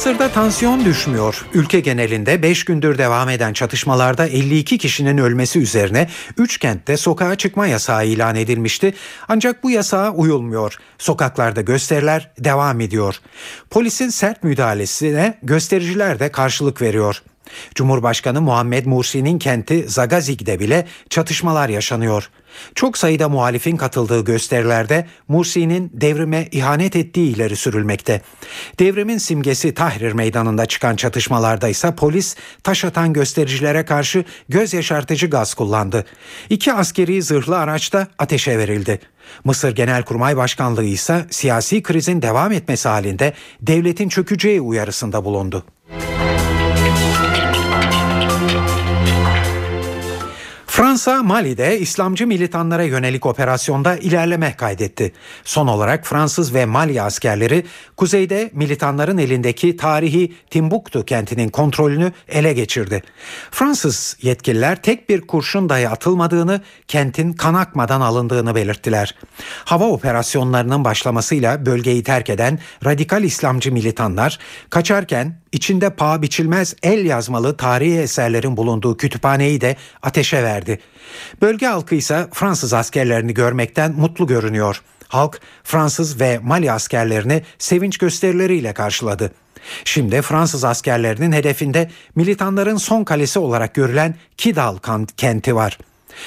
[0.00, 1.46] Mısır'da tansiyon düşmüyor.
[1.54, 7.66] Ülke genelinde 5 gündür devam eden çatışmalarda 52 kişinin ölmesi üzerine 3 kentte sokağa çıkma
[7.66, 8.94] yasağı ilan edilmişti.
[9.28, 10.76] Ancak bu yasağa uyulmuyor.
[10.98, 13.16] Sokaklarda gösteriler devam ediyor.
[13.70, 17.22] Polisin sert müdahalesine göstericiler de karşılık veriyor.
[17.74, 22.30] Cumhurbaşkanı Muhammed Mursi'nin kenti Zagazig'de bile çatışmalar yaşanıyor.
[22.74, 28.22] Çok sayıda muhalifin katıldığı gösterilerde Mursi'nin devrime ihanet ettiği ileri sürülmekte.
[28.78, 35.54] Devrimin simgesi Tahrir Meydanı'nda çıkan çatışmalarda ise polis taş atan göstericilere karşı göz yaşartıcı gaz
[35.54, 36.04] kullandı.
[36.50, 39.00] İki askeri zırhlı araçta ateşe verildi.
[39.44, 45.64] Mısır Genelkurmay Başkanlığı ise siyasi krizin devam etmesi halinde devletin çökeceği uyarısında bulundu.
[51.00, 55.12] Fransa Mali'de İslamcı militanlara yönelik operasyonda ilerleme kaydetti.
[55.44, 57.64] Son olarak Fransız ve Mali askerleri
[57.96, 63.02] kuzeyde militanların elindeki tarihi Timbuktu kentinin kontrolünü ele geçirdi.
[63.50, 69.14] Fransız yetkililer tek bir kurşun dahi atılmadığını, kentin kan akmadan alındığını belirttiler.
[69.64, 74.38] Hava operasyonlarının başlamasıyla bölgeyi terk eden radikal İslamcı militanlar
[74.70, 80.80] kaçarken içinde paha biçilmez el yazmalı tarihi eserlerin bulunduğu kütüphaneyi de ateşe verdi.
[81.42, 84.82] Bölge halkı ise Fransız askerlerini görmekten mutlu görünüyor.
[85.08, 89.32] Halk Fransız ve Mali askerlerini sevinç gösterileriyle karşıladı.
[89.84, 94.78] Şimdi Fransız askerlerinin hedefinde militanların son kalesi olarak görülen Kidal
[95.16, 95.78] kenti var.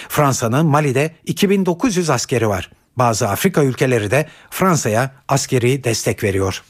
[0.10, 2.72] Fransa'nın Mali'de 2900 askeri var.
[2.98, 6.64] Bazı Afrika ülkeleri de Fransa'ya askeri destek veriyor.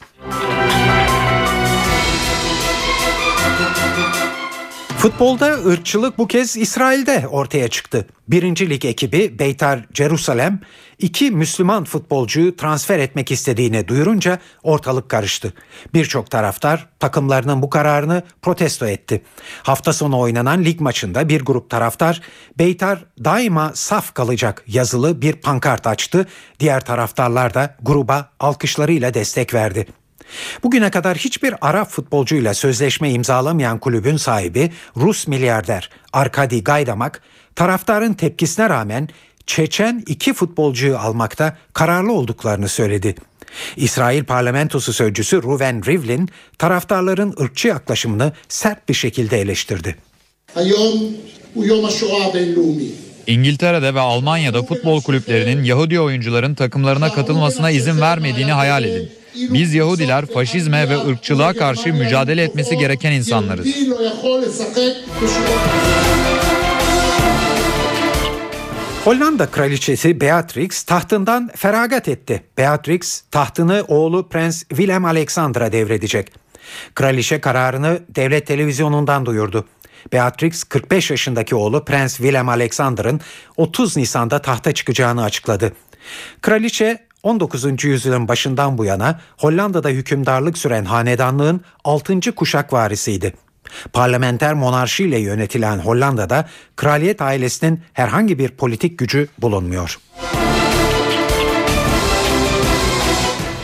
[5.04, 8.06] Futbolda ırkçılık bu kez İsrail'de ortaya çıktı.
[8.28, 10.60] Birinci lig ekibi Beytar Jerusalem
[10.98, 15.54] iki Müslüman futbolcuyu transfer etmek istediğini duyurunca ortalık karıştı.
[15.94, 19.22] Birçok taraftar takımlarının bu kararını protesto etti.
[19.62, 22.20] Hafta sonu oynanan lig maçında bir grup taraftar
[22.58, 26.26] Beytar daima saf kalacak yazılı bir pankart açtı.
[26.60, 29.86] Diğer taraftarlar da gruba alkışlarıyla destek verdi.
[30.62, 37.22] Bugüne kadar hiçbir Arap futbolcuyla sözleşme imzalamayan kulübün sahibi Rus milyarder Arkadi Gaydamak
[37.56, 39.08] taraftarın tepkisine rağmen
[39.46, 43.14] Çeçen iki futbolcuyu almakta kararlı olduklarını söyledi.
[43.76, 49.96] İsrail parlamentosu sözcüsü Ruven Rivlin taraftarların ırkçı yaklaşımını sert bir şekilde eleştirdi.
[53.26, 59.10] İngiltere'de ve Almanya'da futbol kulüplerinin Yahudi oyuncuların takımlarına katılmasına izin vermediğini hayal edin.
[59.34, 63.66] Biz Yahudiler faşizme ve ırkçılığa karşı mücadele etmesi gereken insanlarız.
[69.04, 72.42] Hollanda kraliçesi Beatrix tahtından feragat etti.
[72.58, 76.32] Beatrix tahtını oğlu Prens Willem Alexander'a devredecek.
[76.94, 79.64] Kraliçe kararını devlet televizyonundan duyurdu.
[80.12, 83.20] Beatrix 45 yaşındaki oğlu Prens Willem Alexander'ın
[83.56, 85.72] 30 Nisan'da tahta çıkacağını açıkladı.
[86.42, 87.84] Kraliçe 19.
[87.84, 92.34] yüzyılın başından bu yana Hollanda'da hükümdarlık süren hanedanlığın 6.
[92.34, 93.34] kuşak varisiydi.
[93.92, 99.98] Parlamenter monarşi ile yönetilen Hollanda'da kraliyet ailesinin herhangi bir politik gücü bulunmuyor.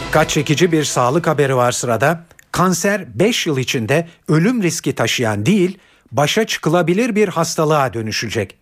[0.06, 2.24] Dikkat çekici bir sağlık haberi var sırada.
[2.52, 5.78] Kanser 5 yıl içinde ölüm riski taşıyan değil,
[6.12, 8.59] başa çıkılabilir bir hastalığa dönüşecek.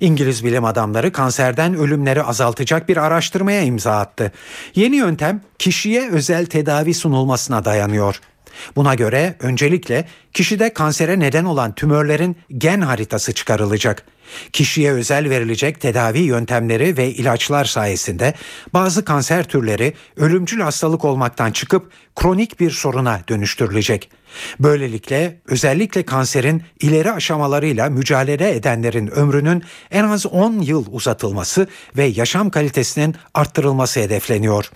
[0.00, 4.32] İngiliz bilim adamları kanserden ölümleri azaltacak bir araştırmaya imza attı.
[4.74, 8.20] Yeni yöntem kişiye özel tedavi sunulmasına dayanıyor.
[8.76, 14.06] Buna göre öncelikle kişide kansere neden olan tümörlerin gen haritası çıkarılacak.
[14.52, 18.34] Kişiye özel verilecek tedavi yöntemleri ve ilaçlar sayesinde
[18.74, 24.10] bazı kanser türleri ölümcül hastalık olmaktan çıkıp kronik bir soruna dönüştürülecek.
[24.60, 32.50] Böylelikle özellikle kanserin ileri aşamalarıyla mücadele edenlerin ömrünün en az 10 yıl uzatılması ve yaşam
[32.50, 34.70] kalitesinin arttırılması hedefleniyor.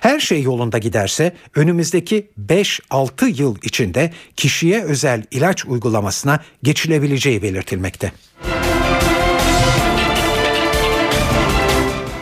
[0.00, 8.12] Her şey yolunda giderse önümüzdeki 5-6 yıl içinde kişiye özel ilaç uygulamasına geçilebileceği belirtilmekte.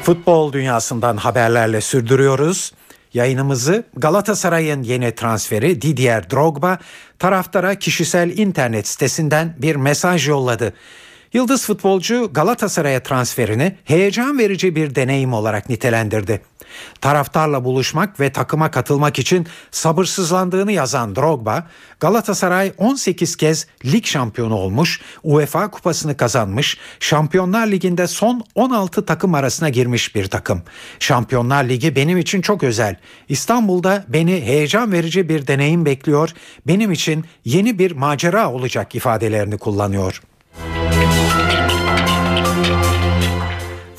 [0.03, 2.73] Futbol dünyasından haberlerle sürdürüyoruz.
[3.15, 6.79] Yayınımızı Galatasaray'ın yeni transferi Didier Drogba
[7.19, 10.75] taraftara kişisel internet sitesinden bir mesaj yolladı.
[11.33, 16.41] Yıldız futbolcu Galatasaray'a transferini heyecan verici bir deneyim olarak nitelendirdi.
[17.01, 21.67] Taraftarla buluşmak ve takıma katılmak için sabırsızlandığını yazan Drogba,
[22.01, 29.69] Galatasaray 18 kez lig şampiyonu olmuş, UEFA kupasını kazanmış, Şampiyonlar Ligi'nde son 16 takım arasına
[29.69, 30.63] girmiş bir takım.
[30.99, 32.97] Şampiyonlar Ligi benim için çok özel.
[33.29, 36.31] İstanbul'da beni heyecan verici bir deneyim bekliyor,
[36.67, 40.23] benim için yeni bir macera olacak ifadelerini kullanıyor.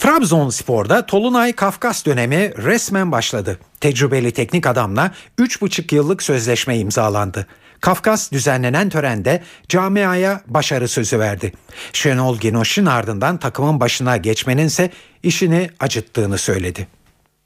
[0.01, 3.59] Trabzonspor'da Tolunay Kafkas dönemi resmen başladı.
[3.79, 7.47] Tecrübeli teknik adamla 3,5 yıllık sözleşme imzalandı.
[7.81, 11.51] Kafkas düzenlenen törende camiaya başarı sözü verdi.
[11.93, 14.89] Şenol Güneş'in ardından takımın başına geçmenin ise
[15.23, 16.87] işini acıttığını söyledi.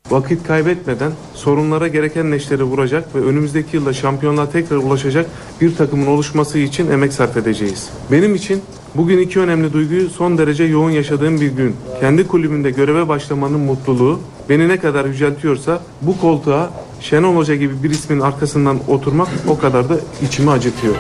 [0.10, 5.26] Vakit kaybetmeden sorunlara gereken neşteri vuracak ve önümüzdeki yılda şampiyonluğa tekrar ulaşacak
[5.62, 7.90] bir takımın oluşması için emek sarf edeceğiz.
[8.12, 8.62] Benim için
[8.96, 11.76] bugün iki önemli duyguyu son derece yoğun yaşadığım bir gün.
[12.00, 17.90] Kendi kulübümde göreve başlamanın mutluluğu beni ne kadar yüceltiyorsa bu koltuğa Şenol Hoca gibi bir
[17.90, 20.96] ismin arkasından oturmak o kadar da içimi acıtıyor.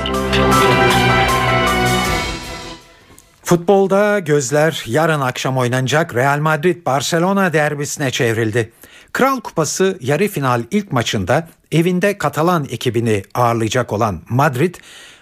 [3.44, 8.72] Futbolda gözler yarın akşam oynanacak Real Madrid Barcelona derbisine çevrildi.
[9.16, 14.76] Kral Kupası yarı final ilk maçında evinde Katalan ekibini ağırlayacak olan Madrid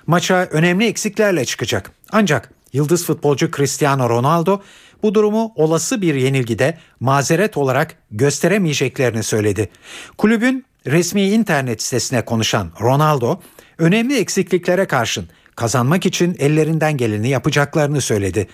[0.08, 1.92] maça önemli eksiklerle çıkacak.
[2.12, 4.62] Ancak yıldız futbolcu Cristiano Ronaldo
[5.04, 9.70] bu durumu olası bir yenilgide mazeret olarak gösteremeyeceklerini söyledi.
[10.18, 13.40] Kulübün resmi internet sitesine konuşan Ronaldo
[13.78, 18.48] önemli eksikliklere karşın kazanmak için ellerinden geleni yapacaklarını söyledi.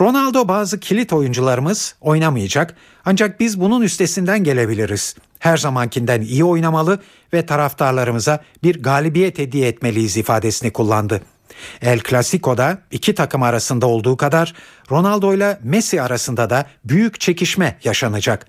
[0.00, 2.74] Ronaldo bazı kilit oyuncularımız oynamayacak
[3.04, 5.16] ancak biz bunun üstesinden gelebiliriz.
[5.38, 7.00] Her zamankinden iyi oynamalı
[7.32, 11.20] ve taraftarlarımıza bir galibiyet hediye etmeliyiz ifadesini kullandı.
[11.82, 14.54] El Clasico'da iki takım arasında olduğu kadar
[14.90, 18.46] Ronaldo ile Messi arasında da büyük çekişme yaşanacak.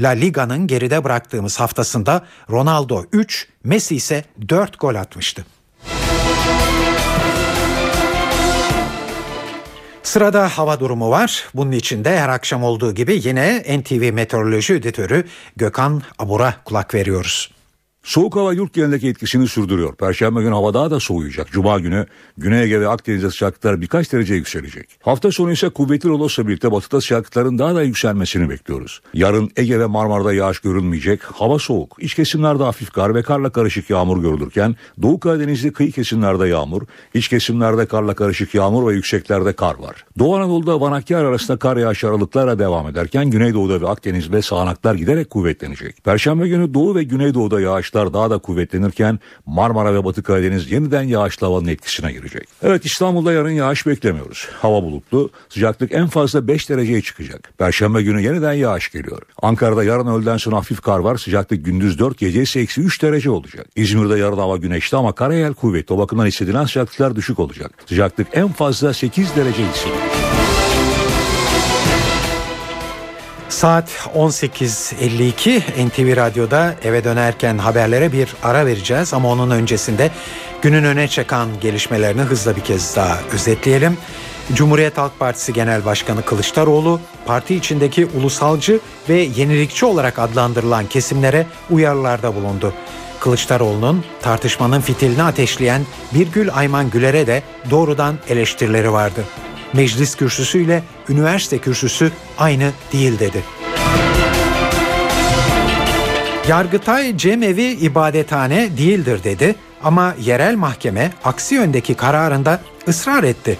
[0.00, 5.44] La Liga'nın geride bıraktığımız haftasında Ronaldo 3, Messi ise 4 gol atmıştı.
[10.10, 11.48] Sırada hava durumu var.
[11.54, 15.24] Bunun için de her akşam olduğu gibi yine NTV Meteoroloji Editörü
[15.56, 17.50] Gökhan Abur'a kulak veriyoruz.
[18.02, 19.94] Soğuk hava yurt genelindeki etkisini sürdürüyor.
[19.94, 21.50] Perşembe günü hava daha da soğuyacak.
[21.50, 22.06] Cuma günü
[22.38, 24.88] Güney Ege ve Akdeniz'de sıcaklıklar birkaç derece yükselecek.
[25.02, 29.00] Hafta sonu ise kuvvetli rolosla birlikte batıda sıcaklıkların daha da yükselmesini bekliyoruz.
[29.14, 31.22] Yarın Ege ve Marmara'da yağış görülmeyecek.
[31.22, 31.96] Hava soğuk.
[31.98, 36.82] İç kesimlerde hafif kar ve karla karışık yağmur görülürken Doğu Karadeniz'de kıyı kesimlerde yağmur,
[37.14, 40.04] iç kesimlerde karla karışık yağmur ve yükseklerde kar var.
[40.18, 45.30] Doğu Anadolu'da Van Hakkari arasında kar yağışı aralıklarla devam ederken Güneydoğu'da ve Akdeniz'de sağanaklar giderek
[45.30, 46.04] kuvvetlenecek.
[46.04, 51.02] Perşembe günü Doğu ve Güneydoğu'da yağış yağışlar daha da kuvvetlenirken Marmara ve Batı Karadeniz yeniden
[51.02, 52.48] yağışlı havanın etkisine girecek.
[52.62, 54.48] Evet İstanbul'da yarın yağış beklemiyoruz.
[54.60, 57.52] Hava bulutlu, sıcaklık en fazla 5 dereceye çıkacak.
[57.58, 59.22] Perşembe günü yeniden yağış geliyor.
[59.42, 61.16] Ankara'da yarın öğleden sonra hafif kar var.
[61.16, 63.66] Sıcaklık gündüz 4, gece ise eksi 3 derece olacak.
[63.76, 65.94] İzmir'de yarın hava güneşli ama karayel kuvvetli.
[65.94, 67.72] O bakımdan hissedilen sıcaklıklar düşük olacak.
[67.86, 70.19] Sıcaklık en fazla 8 derece hissedilir.
[73.50, 80.10] Saat 18.52 NTV Radyo'da eve dönerken haberlere bir ara vereceğiz ama onun öncesinde
[80.62, 83.98] günün öne çıkan gelişmelerini hızla bir kez daha özetleyelim.
[84.54, 92.34] Cumhuriyet Halk Partisi Genel Başkanı Kılıçdaroğlu parti içindeki ulusalcı ve yenilikçi olarak adlandırılan kesimlere uyarılarda
[92.34, 92.74] bulundu.
[93.20, 95.82] Kılıçdaroğlu'nun tartışmanın fitilini ateşleyen
[96.14, 99.24] Birgül Ayman Güler'e de doğrudan eleştirileri vardı.
[99.72, 103.42] Meclis kürsüsüyle üniversite kürsüsü aynı değil dedi.
[106.48, 113.58] Yargıtay cemevi ibadethane değildir dedi ama yerel mahkeme aksi yöndeki kararında ısrar etti.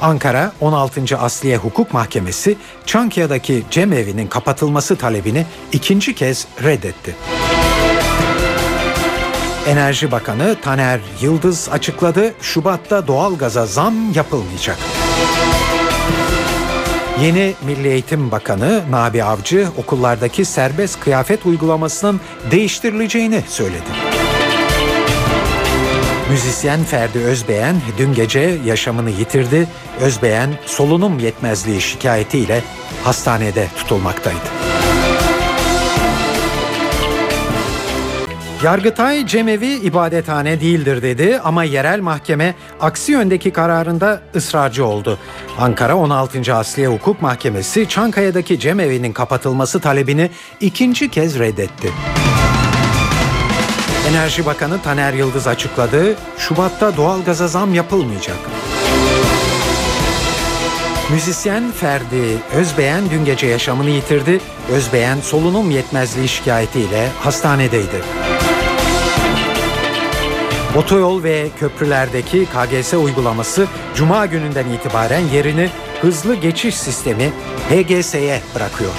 [0.00, 1.18] Ankara 16.
[1.18, 2.56] Asliye Hukuk Mahkemesi
[2.86, 7.16] Çankaya'daki cemevinin kapatılması talebini ikinci kez reddetti.
[9.70, 14.78] Enerji Bakanı Taner Yıldız açıkladı, Şubat'ta doğalgaza zam yapılmayacak.
[17.22, 23.90] Yeni Milli Eğitim Bakanı Nabi Avcı okullardaki serbest kıyafet uygulamasının değiştirileceğini söyledi.
[26.30, 29.68] Müzisyen Ferdi Özbeğen dün gece yaşamını yitirdi.
[30.00, 32.62] Özbeğen solunum yetmezliği şikayetiyle
[33.04, 34.46] hastanede tutulmaktaydı.
[38.64, 45.18] Yargıtay cemevi ibadethane değildir dedi ama yerel mahkeme aksi yöndeki kararında ısrarcı oldu.
[45.58, 46.54] Ankara 16.
[46.54, 50.30] Asliye Hukuk Mahkemesi Çankaya'daki cemevinin kapatılması talebini
[50.60, 51.92] ikinci kez reddetti.
[54.08, 58.38] Enerji Bakanı Taner Yıldız açıkladı, Şubat'ta doğalgaza zam yapılmayacak.
[61.10, 64.40] Müzisyen Ferdi Özbeğen dün gece yaşamını yitirdi.
[64.72, 68.29] Özbeğen solunum yetmezliği şikayetiyle hastanedeydi.
[70.76, 77.32] Otoyol ve köprülerdeki KGS uygulaması Cuma gününden itibaren yerini hızlı geçiş sistemi
[77.68, 78.92] HGS'ye bırakıyor.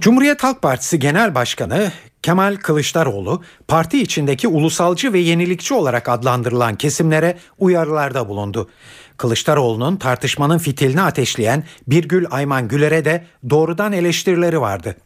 [0.00, 7.38] Cumhuriyet Halk Partisi Genel Başkanı Kemal Kılıçdaroğlu parti içindeki ulusalcı ve yenilikçi olarak adlandırılan kesimlere
[7.58, 8.68] uyarılarda bulundu.
[9.16, 14.96] Kılıçdaroğlu'nun tartışmanın fitilini ateşleyen Birgül Ayman Güler'e de doğrudan eleştirileri vardı.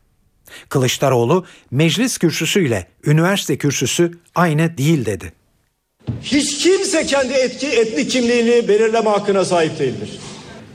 [0.69, 5.33] Kılıçdaroğlu meclis kürsüsüyle üniversite kürsüsü aynı değil dedi.
[6.23, 10.11] Hiç kimse kendi etki etnik kimliğini belirleme hakkına sahip değildir.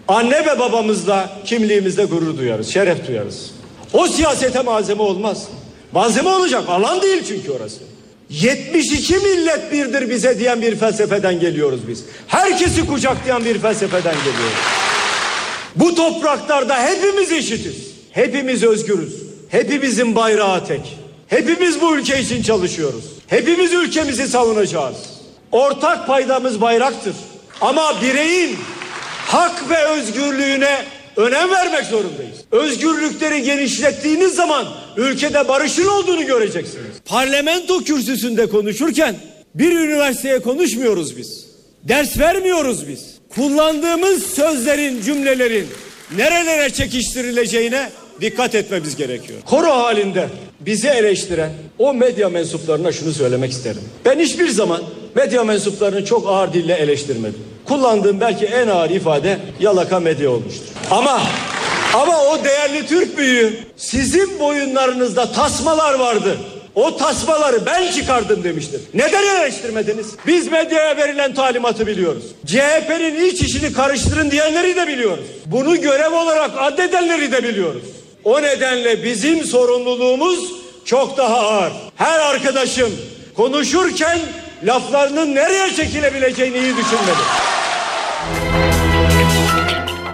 [0.07, 3.51] Anne ve babamızla kimliğimizde gurur duyarız, şeref duyarız.
[3.93, 5.47] O siyasete malzeme olmaz.
[5.91, 7.79] Malzeme olacak alan değil çünkü orası.
[8.29, 12.03] 72 millet birdir bize diyen bir felsefeden geliyoruz biz.
[12.27, 14.57] Herkesi kucaklayan bir felsefeden geliyoruz.
[15.75, 17.75] Bu topraklarda hepimiz eşitiz.
[18.11, 19.13] Hepimiz özgürüz.
[19.49, 20.97] Hepimizin bayrağı tek.
[21.27, 23.03] Hepimiz bu ülke için çalışıyoruz.
[23.27, 24.95] Hepimiz ülkemizi savunacağız.
[25.51, 27.15] Ortak paydamız bayraktır.
[27.61, 28.57] Ama bireyin
[29.27, 30.85] hak ve özgürlüğüne
[31.17, 32.37] önem vermek zorundayız.
[32.51, 36.85] Özgürlükleri genişlettiğiniz zaman ülkede barışın olduğunu göreceksiniz.
[37.05, 39.15] Parlamento kürsüsünde konuşurken
[39.55, 41.45] bir üniversiteye konuşmuyoruz biz.
[41.83, 43.15] Ders vermiyoruz biz.
[43.35, 45.67] Kullandığımız sözlerin, cümlelerin
[46.17, 47.89] nerelere çekiştirileceğine
[48.21, 49.39] dikkat etmemiz gerekiyor.
[49.45, 50.27] Koro halinde
[50.59, 53.81] bizi eleştiren o medya mensuplarına şunu söylemek isterim.
[54.05, 54.81] Ben hiçbir zaman
[55.15, 57.54] medya mensuplarını çok ağır dille eleştirmedim.
[57.67, 60.65] Kullandığım belki en ağır ifade yalaka medya olmuştur.
[60.91, 61.21] Ama
[61.93, 66.37] ama o değerli Türk büyüğü sizin boyunlarınızda tasmalar vardı.
[66.75, 68.81] O tasmaları ben çıkardım demiştir.
[68.93, 70.07] Neden eleştirmediniz?
[70.27, 72.23] Biz medyaya verilen talimatı biliyoruz.
[72.45, 75.25] CHP'nin iç işini karıştırın diyenleri de biliyoruz.
[75.45, 77.83] Bunu görev olarak addedenleri de biliyoruz.
[78.23, 80.51] O nedenle bizim sorumluluğumuz
[80.85, 81.71] çok daha ağır.
[81.95, 82.91] Her arkadaşım
[83.35, 84.19] konuşurken
[84.65, 87.21] laflarının nereye çekilebileceğini iyi düşünmeli.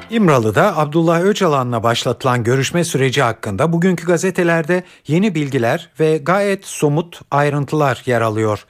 [0.10, 8.04] İmralı'da Abdullah Öcalan'la başlatılan görüşme süreci hakkında bugünkü gazetelerde yeni bilgiler ve gayet somut ayrıntılar
[8.06, 8.66] yer alıyor.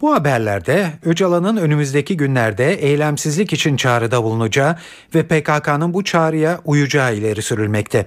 [0.00, 4.76] Bu haberlerde Öcalan'ın önümüzdeki günlerde eylemsizlik için çağrıda bulunacağı
[5.14, 8.06] ve PKK'nın bu çağrıya uyacağı ileri sürülmekte.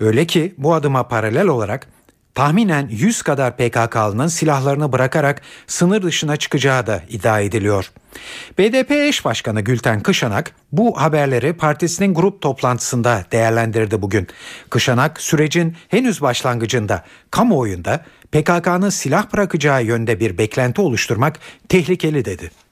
[0.00, 1.93] Öyle ki bu adıma paralel olarak
[2.34, 7.90] tahminen 100 kadar PKK'lının silahlarını bırakarak sınır dışına çıkacağı da iddia ediliyor.
[8.58, 14.28] BDP eş başkanı Gülten Kışanak bu haberleri partisinin grup toplantısında değerlendirdi bugün.
[14.70, 22.63] Kışanak sürecin henüz başlangıcında kamuoyunda PKK'nın silah bırakacağı yönde bir beklenti oluşturmak tehlikeli dedi.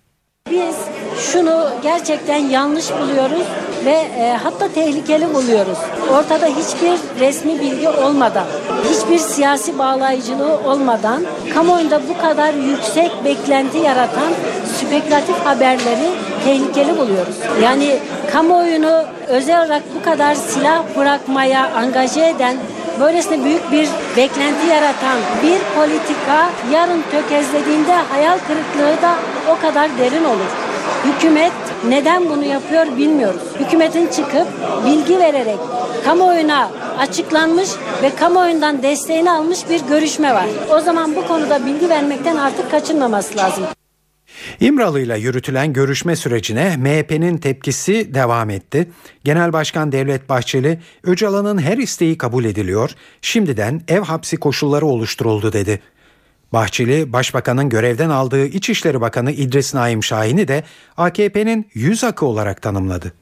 [0.51, 0.76] Biz
[1.18, 3.47] şunu gerçekten yanlış buluyoruz
[3.84, 5.78] ve e, hatta tehlikeli buluyoruz.
[6.12, 8.45] Ortada hiçbir resmi bilgi olmadan,
[8.90, 11.22] hiçbir siyasi bağlayıcılığı olmadan
[11.55, 14.32] kamuoyunda bu kadar yüksek beklenti yaratan
[14.76, 16.11] spekülatif haberleri
[16.45, 17.36] tehlikeli buluyoruz.
[17.62, 17.99] Yani
[18.32, 22.57] kamuoyunu özel olarak bu kadar silah bırakmaya angaje eden
[23.01, 29.14] böylesine büyük bir beklenti yaratan bir politika yarın tökezlediğinde hayal kırıklığı da
[29.49, 30.51] o kadar derin olur.
[31.05, 31.53] Hükümet
[31.88, 33.43] neden bunu yapıyor bilmiyoruz.
[33.61, 34.47] Hükümetin çıkıp
[34.86, 35.59] bilgi vererek
[36.05, 37.68] kamuoyuna açıklanmış
[38.03, 40.47] ve kamuoyundan desteğini almış bir görüşme var.
[40.70, 43.64] O zaman bu konuda bilgi vermekten artık kaçınmaması lazım.
[44.61, 48.88] İmralı ile yürütülen görüşme sürecine MHP'nin tepkisi devam etti.
[49.24, 52.90] Genel Başkan Devlet Bahçeli, Öcalan'ın her isteği kabul ediliyor,
[53.22, 55.80] şimdiden ev hapsi koşulları oluşturuldu dedi.
[56.53, 60.62] Bahçeli, Başbakan'ın görevden aldığı İçişleri Bakanı İdris Naim Şahin'i de
[60.96, 63.12] AKP'nin yüz akı olarak tanımladı.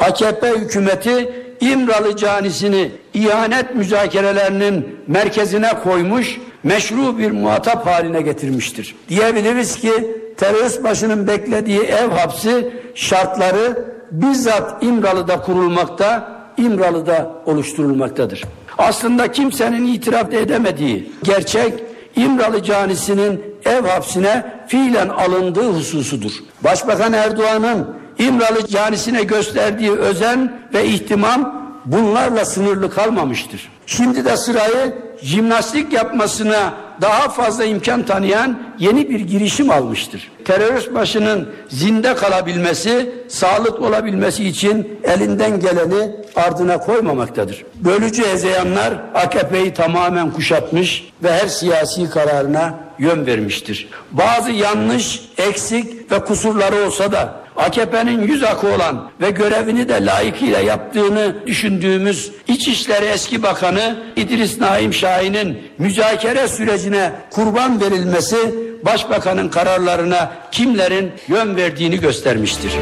[0.00, 8.94] AKP hükümeti İmralı canisini ihanet müzakerelerinin merkezine koymuş, meşru bir muhatap haline getirmiştir.
[9.08, 9.92] Diyebiliriz ki
[10.36, 18.44] terörist başının beklediği ev hapsi şartları bizzat İmralı'da kurulmakta, İmralı'da oluşturulmaktadır.
[18.78, 21.87] Aslında kimsenin itiraf edemediği gerçek
[22.18, 26.32] İmralı canisinin ev hapsine fiilen alındığı hususudur.
[26.64, 27.86] Başbakan Erdoğan'ın
[28.18, 33.68] İmralı canisine gösterdiği özen ve ihtimam bunlarla sınırlı kalmamıştır.
[33.86, 40.30] Şimdi de sırayı jimnastik yapmasına daha fazla imkan tanıyan yeni bir girişim almıştır.
[40.44, 47.64] Terörist başının zinde kalabilmesi, sağlık olabilmesi için elinden geleni ardına koymamaktadır.
[47.74, 53.88] Bölücü hezeyanlar AKP'yi tamamen kuşatmış ve her siyasi kararına yön vermiştir.
[54.12, 60.60] Bazı yanlış, eksik ve kusurları olsa da AKP'nin yüz akı olan ve görevini de layıkıyla
[60.60, 68.36] yaptığını düşündüğümüz İçişleri Eski Bakanı İdris Naim Şahin'in müzakere sürecine kurban verilmesi
[68.84, 72.72] Başbakanın kararlarına kimlerin yön verdiğini göstermiştir.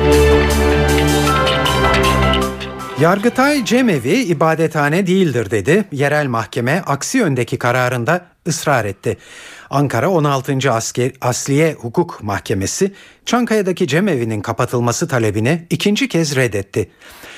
[3.00, 5.84] Yargıtay cemevi ibadethane değildir dedi.
[5.92, 9.16] Yerel mahkeme aksi yöndeki kararında ısrar etti.
[9.70, 10.70] Ankara 16.
[10.70, 12.92] Asker, Asliye Hukuk Mahkemesi
[13.26, 16.90] Çankaya'daki cemevinin kapatılması talebini ikinci kez reddetti.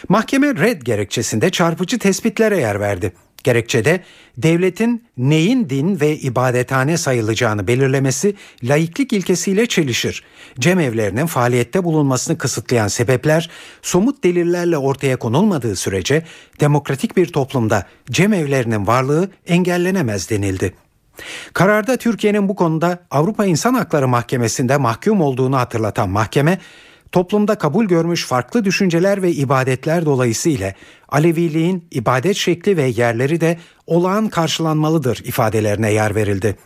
[0.08, 3.12] Mahkeme red gerekçesinde çarpıcı tespitlere yer verdi.
[3.44, 4.00] Gerekçede
[4.36, 10.24] devletin neyin din ve ibadethane sayılacağını belirlemesi laiklik ilkesiyle çelişir.
[10.58, 13.50] Cemevlerinin faaliyette bulunmasını kısıtlayan sebepler
[13.82, 16.24] somut delillerle ortaya konulmadığı sürece
[16.60, 20.74] demokratik bir toplumda cemevlerinin varlığı engellenemez denildi.
[21.52, 26.58] Kararda Türkiye'nin bu konuda Avrupa İnsan Hakları Mahkemesi'nde mahkum olduğunu hatırlatan mahkeme,
[27.12, 30.74] toplumda kabul görmüş farklı düşünceler ve ibadetler dolayısıyla
[31.08, 36.56] Aleviliğin ibadet şekli ve yerleri de olağan karşılanmalıdır ifadelerine yer verildi.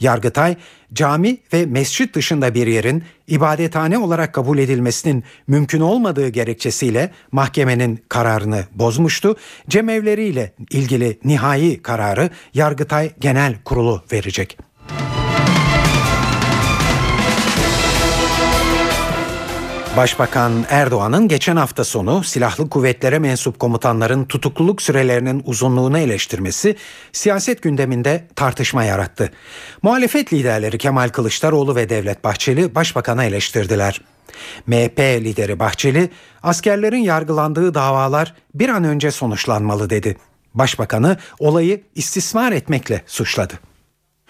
[0.00, 0.56] Yargıtay,
[0.92, 8.64] cami ve mescit dışında bir yerin ibadethane olarak kabul edilmesinin mümkün olmadığı gerekçesiyle mahkemenin kararını
[8.74, 9.36] bozmuştu.
[9.68, 14.65] Cemevleriyle ilgili nihai kararı Yargıtay Genel Kurulu verecek.
[19.96, 26.76] Başbakan Erdoğan'ın geçen hafta sonu silahlı kuvvetlere mensup komutanların tutukluluk sürelerinin uzunluğunu eleştirmesi
[27.12, 29.30] siyaset gündeminde tartışma yarattı.
[29.82, 34.00] Muhalefet liderleri Kemal Kılıçdaroğlu ve Devlet Bahçeli başbakanı eleştirdiler.
[34.66, 36.10] MHP lideri Bahçeli,
[36.42, 40.16] askerlerin yargılandığı davalar bir an önce sonuçlanmalı dedi.
[40.54, 43.54] Başbakanı olayı istismar etmekle suçladı.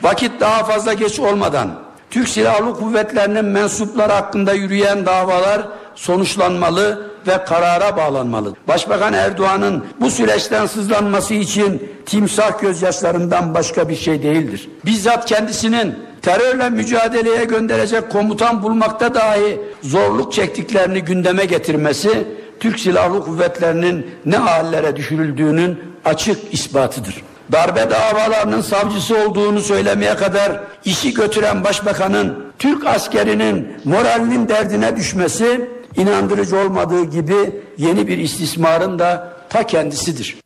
[0.03, 7.97] Vakit daha fazla geç olmadan Türk Silahlı Kuvvetleri'nin mensupları hakkında yürüyen davalar sonuçlanmalı ve karara
[7.97, 8.55] bağlanmalı.
[8.69, 14.69] Başbakan Erdoğan'ın bu süreçten sızlanması için timsah gözyaşlarından başka bir şey değildir.
[14.85, 22.27] Bizzat kendisinin terörle mücadeleye gönderecek komutan bulmakta dahi zorluk çektiklerini gündeme getirmesi
[22.61, 27.23] Türk Silahlı Kuvvetleri'nin ne hallere düşürüldüğünün açık ispatıdır
[27.53, 36.57] darbe davalarının savcısı olduğunu söylemeye kadar işi götüren başbakanın Türk askerinin moralinin derdine düşmesi inandırıcı
[36.57, 40.37] olmadığı gibi yeni bir istismarın da ta kendisidir.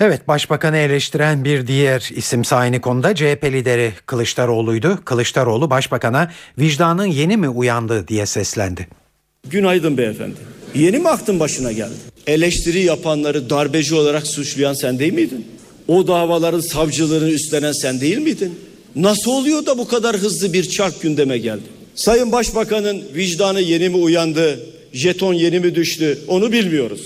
[0.00, 4.98] Evet başbakanı eleştiren bir diğer isim aynı konuda CHP lideri Kılıçdaroğlu'ydu.
[5.04, 8.88] Kılıçdaroğlu başbakana vicdanın yeni mi uyandı diye seslendi.
[9.52, 10.36] Günaydın beyefendi.
[10.74, 11.94] Yeni mi aklın başına geldi?
[12.26, 15.46] Eleştiri yapanları darbeci olarak suçlayan sen değil miydin?
[15.88, 18.54] O davaların savcılığını üstlenen sen değil miydin?
[18.96, 21.62] Nasıl oluyor da bu kadar hızlı bir çark gündeme geldi?
[21.94, 24.60] Sayın Başbakanın vicdanı yeni mi uyandı?
[24.92, 27.00] Jeton yeni mi düştü onu bilmiyoruz.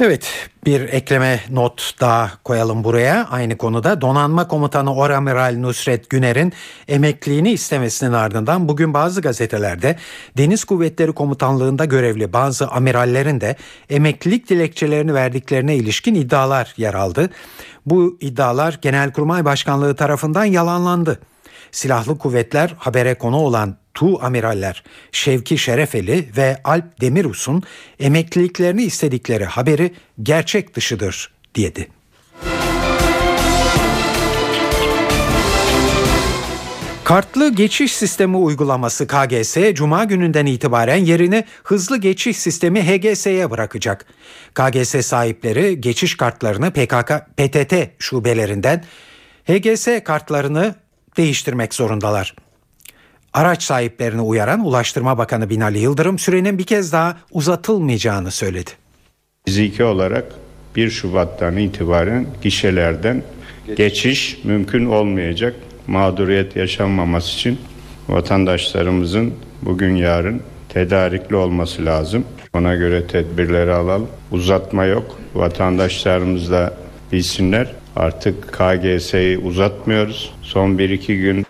[0.00, 6.52] Evet bir ekleme not daha koyalım buraya aynı konuda donanma komutanı Oramiral Nusret Güner'in
[6.88, 9.96] emekliliğini istemesinin ardından bugün bazı gazetelerde
[10.36, 13.56] Deniz Kuvvetleri Komutanlığında görevli bazı amirallerin de
[13.90, 17.30] emeklilik dilekçelerini verdiklerine ilişkin iddialar yer aldı.
[17.86, 21.20] Bu iddialar Genelkurmay Başkanlığı tarafından yalanlandı.
[21.72, 27.62] Silahlı kuvvetler habere konu olan Tu amiraller Şevki Şerefeli ve Alp Demirus'un
[28.00, 31.88] emekliliklerini istedikleri haberi gerçek dışıdır dedi.
[37.04, 44.06] Kartlı geçiş sistemi uygulaması KGS Cuma gününden itibaren yerini hızlı geçiş sistemi HGS'ye bırakacak.
[44.54, 48.84] KGS sahipleri geçiş kartlarını PKK PTT şubelerinden
[49.44, 50.74] HGS kartlarını
[51.16, 52.34] değiştirmek zorundalar.
[53.32, 58.70] Araç sahiplerini uyaran Ulaştırma Bakanı Binali Yıldırım sürenin bir kez daha uzatılmayacağını söyledi.
[59.46, 60.24] Fiziki olarak
[60.76, 63.22] 1 Şubat'tan itibaren gişelerden
[63.76, 65.54] geçiş mümkün olmayacak.
[65.86, 67.58] Mağduriyet yaşanmaması için
[68.08, 72.24] vatandaşlarımızın bugün yarın tedarikli olması lazım.
[72.52, 74.08] Ona göre tedbirleri alalım.
[74.30, 75.18] Uzatma yok.
[75.34, 76.74] Vatandaşlarımız da
[77.12, 77.72] bilsinler.
[77.96, 80.34] Artık KGS'yi uzatmıyoruz.
[80.42, 81.46] Son 1-2 gün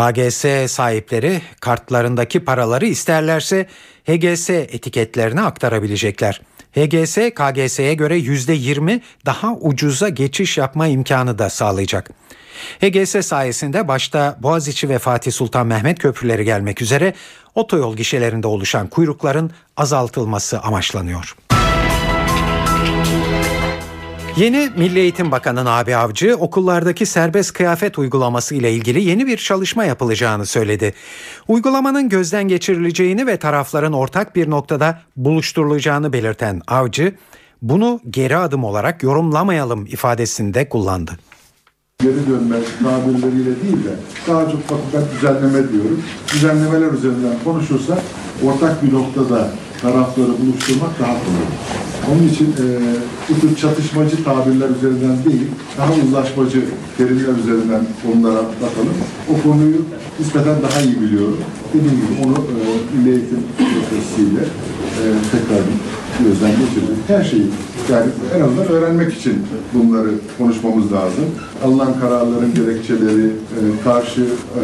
[0.00, 3.66] KGS sahipleri kartlarındaki paraları isterlerse
[4.04, 6.40] HGS etiketlerine aktarabilecekler.
[6.72, 12.10] HGS KGS'ye göre %20 daha ucuza geçiş yapma imkanı da sağlayacak.
[12.80, 17.14] HGS sayesinde başta Boğaziçi ve Fatih Sultan Mehmet köprüleri gelmek üzere
[17.54, 21.36] otoyol gişelerinde oluşan kuyrukların azaltılması amaçlanıyor.
[24.36, 29.84] Yeni Milli Eğitim Bakanı Nabi Avcı okullardaki serbest kıyafet uygulaması ile ilgili yeni bir çalışma
[29.84, 30.94] yapılacağını söyledi.
[31.48, 37.14] Uygulamanın gözden geçirileceğini ve tarafların ortak bir noktada buluşturulacağını belirten Avcı,
[37.62, 41.12] bunu geri adım olarak yorumlamayalım ifadesinde kullandı.
[42.02, 43.94] Geri dönme tabirleriyle değil de
[44.28, 44.60] daha çok
[44.94, 46.02] ben düzenleme diyorum.
[46.34, 47.98] Düzenlemeler üzerinden konuşursak
[48.46, 49.50] ortak bir noktada
[49.82, 51.48] tarafları buluşturmak daha kolay.
[52.12, 52.66] Onun için e,
[53.28, 55.46] bu tür çatışmacı tabirler üzerinden değil,
[55.78, 56.64] daha uzlaşmacı
[56.96, 58.96] terimler üzerinden konulara bakalım.
[59.30, 59.76] O konuyu
[60.20, 61.38] nispeten daha iyi biliyorum.
[61.74, 64.44] Dediğim gibi onu e, Milli Eğitim Fakültesiyle
[65.00, 65.02] e,
[65.32, 65.62] tekrar
[66.24, 66.98] gözden geçirdik.
[67.08, 67.46] Her şeyi
[67.92, 68.06] yani
[68.36, 69.38] en azından öğrenmek için
[69.74, 71.24] bunları konuşmamız lazım.
[71.64, 74.62] Alınan kararların gerekçeleri, e, karşı e,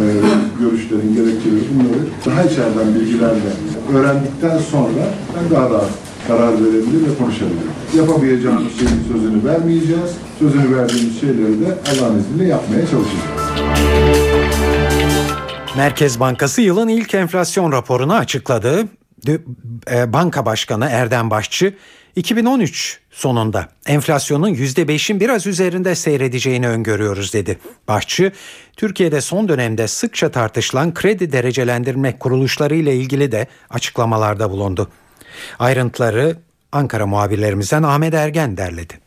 [0.60, 3.50] görüşlerin gerekçeleri bunları daha içeriden bilgilerle
[3.94, 5.04] öğrendikten sonra
[5.36, 5.90] ben daha rahat
[6.28, 7.66] karar verebilir ve konuşabilir.
[7.96, 10.10] Yapamayacağımız şeyin sözünü vermeyeceğiz.
[10.38, 14.85] Sözünü verdiğimiz şeyleri de Allah'ın izniyle yapmaya çalışacağız.
[15.76, 18.88] Merkez Bankası yılın ilk enflasyon raporunu açıkladı.
[19.90, 21.74] E, Banka Başkanı Erdem Başçı
[22.16, 27.58] 2013 sonunda enflasyonun %5'in biraz üzerinde seyredeceğini öngörüyoruz dedi.
[27.88, 28.32] Başçı,
[28.76, 34.90] Türkiye'de son dönemde sıkça tartışılan kredi derecelendirme kuruluşları ile ilgili de açıklamalarda bulundu.
[35.58, 36.36] Ayrıntıları
[36.72, 39.05] Ankara muhabirlerimizden Ahmet Ergen derledi.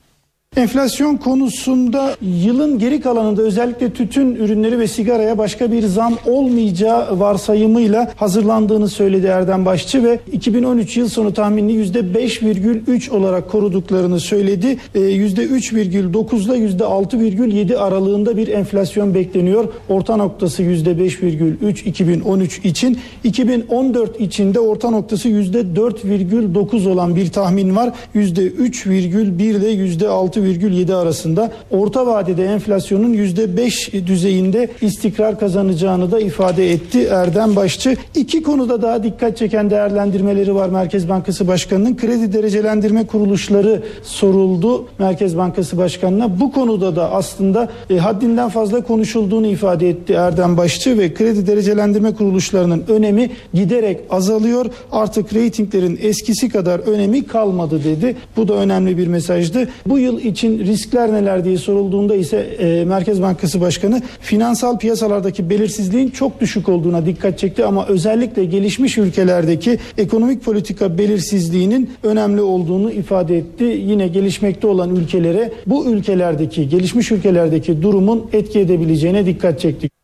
[0.58, 8.12] Enflasyon konusunda yılın geri kalanında özellikle tütün ürünleri ve sigaraya başka bir zam olmayacağı varsayımıyla
[8.16, 14.78] hazırlandığını söyledi Erdem Başçı ve 2013 yıl sonu tahminini %5,3 olarak koruduklarını söyledi.
[14.96, 19.68] %3,9 ile %6,7 aralığında bir enflasyon bekleniyor.
[19.90, 22.98] Orta noktası %5,3 2013 için.
[23.24, 27.92] 2014 içinde orta noktası %4,9 olan bir tahmin var.
[28.16, 37.04] %3,1 ile %6 %6,7 arasında orta vadede enflasyonun %5 düzeyinde istikrar kazanacağını da ifade etti
[37.04, 37.98] Erdem Başçı.
[38.16, 41.98] İki konuda daha dikkat çeken değerlendirmeleri var Merkez Bankası Başkanı'nın.
[41.98, 46.40] Kredi derecelendirme kuruluşları soruldu Merkez Bankası Başkanı'na.
[46.40, 52.14] Bu konuda da aslında e, haddinden fazla konuşulduğunu ifade etti Erdem Başçı ve kredi derecelendirme
[52.14, 54.66] kuruluşlarının önemi giderek azalıyor.
[54.92, 58.16] Artık reytinglerin eskisi kadar önemi kalmadı dedi.
[58.38, 59.70] Bu da önemli bir mesajdı.
[59.86, 66.10] Bu yıl için riskler neler diye sorulduğunda ise e, Merkez Bankası Başkanı finansal piyasalardaki belirsizliğin
[66.10, 73.38] çok düşük olduğuna dikkat çekti ama özellikle gelişmiş ülkelerdeki ekonomik politika belirsizliğinin önemli olduğunu ifade
[73.38, 73.64] etti.
[73.64, 79.99] Yine gelişmekte olan ülkelere bu ülkelerdeki gelişmiş ülkelerdeki durumun etki edebileceğine dikkat çekti.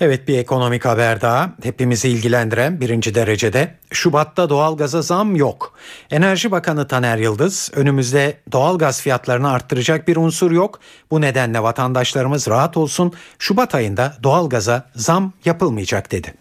[0.00, 3.74] Evet bir ekonomik haber daha hepimizi ilgilendiren birinci derecede.
[3.92, 5.72] Şubat'ta doğalgaza zam yok.
[6.10, 10.80] Enerji Bakanı Taner Yıldız önümüzde doğalgaz fiyatlarını arttıracak bir unsur yok.
[11.10, 16.34] Bu nedenle vatandaşlarımız rahat olsun Şubat ayında doğalgaza zam yapılmayacak dedi.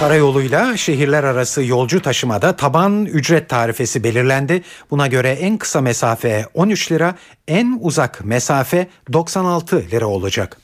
[0.00, 4.62] Karayoluyla şehirler arası yolcu taşımada taban ücret tarifesi belirlendi.
[4.90, 7.14] Buna göre en kısa mesafe 13 lira,
[7.48, 10.56] en uzak mesafe 96 lira olacak.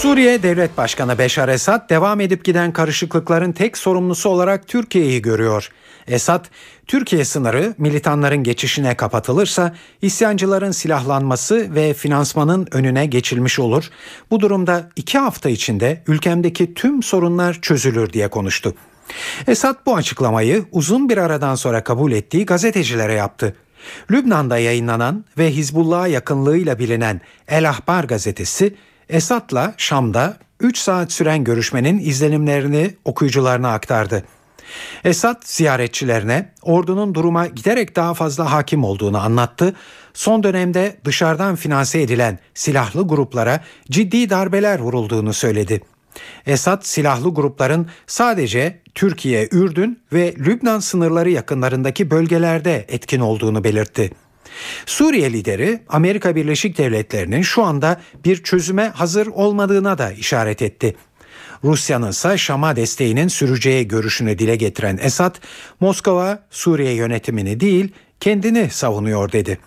[0.00, 5.68] Suriye Devlet Başkanı Beşar Esad devam edip giden karışıklıkların tek sorumlusu olarak Türkiye'yi görüyor.
[6.08, 6.44] Esad,
[6.86, 13.90] Türkiye sınırı militanların geçişine kapatılırsa isyancıların silahlanması ve finansmanın önüne geçilmiş olur.
[14.30, 18.74] Bu durumda iki hafta içinde ülkemdeki tüm sorunlar çözülür diye konuştu.
[19.48, 23.54] Esad bu açıklamayı uzun bir aradan sonra kabul ettiği gazetecilere yaptı.
[24.10, 28.74] Lübnan'da yayınlanan ve Hizbullah'a yakınlığıyla bilinen El Ahbar gazetesi
[29.10, 34.24] Esad'la Şam'da 3 saat süren görüşmenin izlenimlerini okuyucularına aktardı.
[35.04, 39.74] Esad ziyaretçilerine ordunun duruma giderek daha fazla hakim olduğunu anlattı.
[40.14, 45.80] Son dönemde dışarıdan finanse edilen silahlı gruplara ciddi darbeler vurulduğunu söyledi.
[46.46, 54.10] Esad silahlı grupların sadece Türkiye, Ürdün ve Lübnan sınırları yakınlarındaki bölgelerde etkin olduğunu belirtti.
[54.86, 60.96] Suriye lideri Amerika Birleşik Devletleri'nin şu anda bir çözüme hazır olmadığına da işaret etti.
[61.64, 65.36] Rusya'nın ise Şam'a desteğinin süreceği görüşünü dile getiren Esad,
[65.80, 69.58] Moskova Suriye yönetimini değil kendini savunuyor dedi.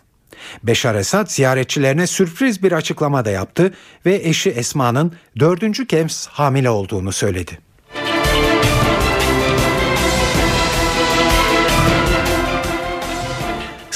[0.64, 3.74] Beşar Esad ziyaretçilerine sürpriz bir açıklama da yaptı
[4.06, 7.60] ve eşi Esma'nın dördüncü kez hamile olduğunu söyledi.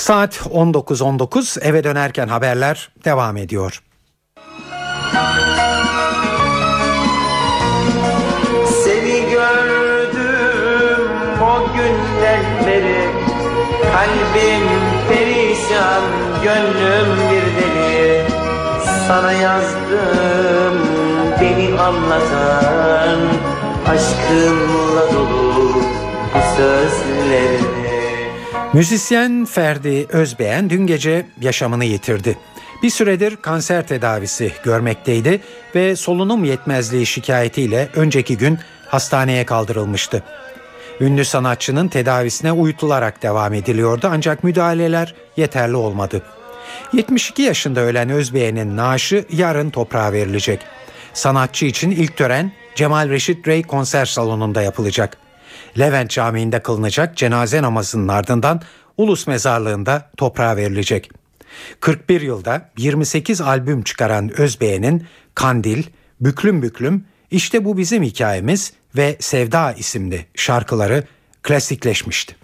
[0.07, 3.83] Saat 19.19 eve dönerken haberler devam ediyor.
[8.83, 13.09] Seni gördüm o günden beri.
[13.93, 14.67] Kalbim
[15.09, 16.03] perişan,
[16.43, 18.23] gönlüm bir deli.
[19.07, 20.87] Sana yazdım
[21.41, 23.19] beni anlatan
[23.87, 25.73] Aşkınla dolu
[26.33, 27.76] bu sözlerini
[28.73, 32.37] Müzisyen Ferdi Özbeğen dün gece yaşamını yitirdi.
[32.83, 35.41] Bir süredir kanser tedavisi görmekteydi
[35.75, 40.23] ve solunum yetmezliği şikayetiyle önceki gün hastaneye kaldırılmıştı.
[41.01, 46.21] Ünlü sanatçının tedavisine uyutularak devam ediliyordu ancak müdahaleler yeterli olmadı.
[46.93, 50.59] 72 yaşında ölen Özbeğen'in naaşı yarın toprağa verilecek.
[51.13, 55.26] Sanatçı için ilk tören Cemal Reşit Rey konser salonunda yapılacak.
[55.79, 58.61] Levent Camii'nde kılınacak cenaze namazının ardından
[58.97, 61.11] Ulus Mezarlığı'nda toprağa verilecek.
[61.79, 65.03] 41 yılda 28 albüm çıkaran Özbeğen'in
[65.35, 65.83] Kandil,
[66.21, 71.03] Büklüm Büklüm, İşte Bu Bizim Hikayemiz ve Sevda isimli şarkıları
[71.43, 72.35] klasikleşmişti.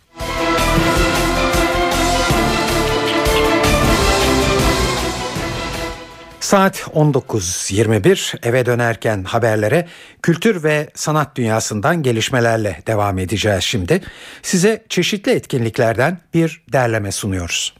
[6.54, 9.88] Saat 19.21 eve dönerken haberlere
[10.24, 14.02] kültür ve sanat dünyasından gelişmelerle devam edeceğiz şimdi.
[14.42, 17.74] Size çeşitli etkinliklerden bir derleme sunuyoruz.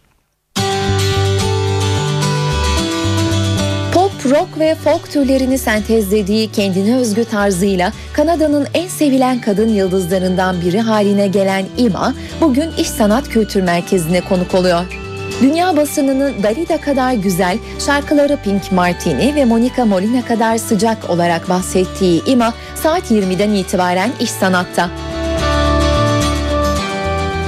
[3.94, 10.80] Pop, rock ve folk türlerini sentezlediği kendine özgü tarzıyla Kanada'nın en sevilen kadın yıldızlarından biri
[10.80, 15.13] haline gelen Ima bugün İş Sanat Kültür Merkezi'ne konuk oluyor.
[15.42, 22.26] Dünya basınının Dalida kadar güzel, şarkıları Pink Martini ve Monica Molina kadar sıcak olarak bahsettiği
[22.26, 24.90] Ima saat 20'den itibaren iş sanatta.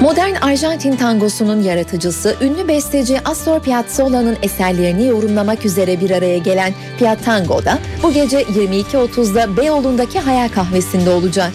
[0.01, 7.79] Modern Arjantin tangosunun yaratıcısı, ünlü besteci Astor Piazzolla'nın eserlerini yorumlamak üzere bir araya gelen Piatango'da
[8.03, 11.51] bu gece 22.30'da Beyoğlu'ndaki Hayal Kahvesi'nde olacak.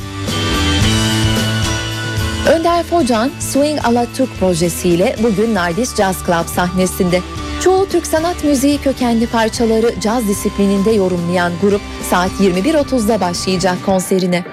[2.51, 7.21] Önder Focan, Swing Ala Türk projesiyle bugün Nardis Jazz Club sahnesinde.
[7.61, 11.81] Çoğu Türk sanat müziği kökenli parçaları caz disiplininde yorumlayan grup
[12.11, 14.45] saat 21.30'da başlayacak konserine.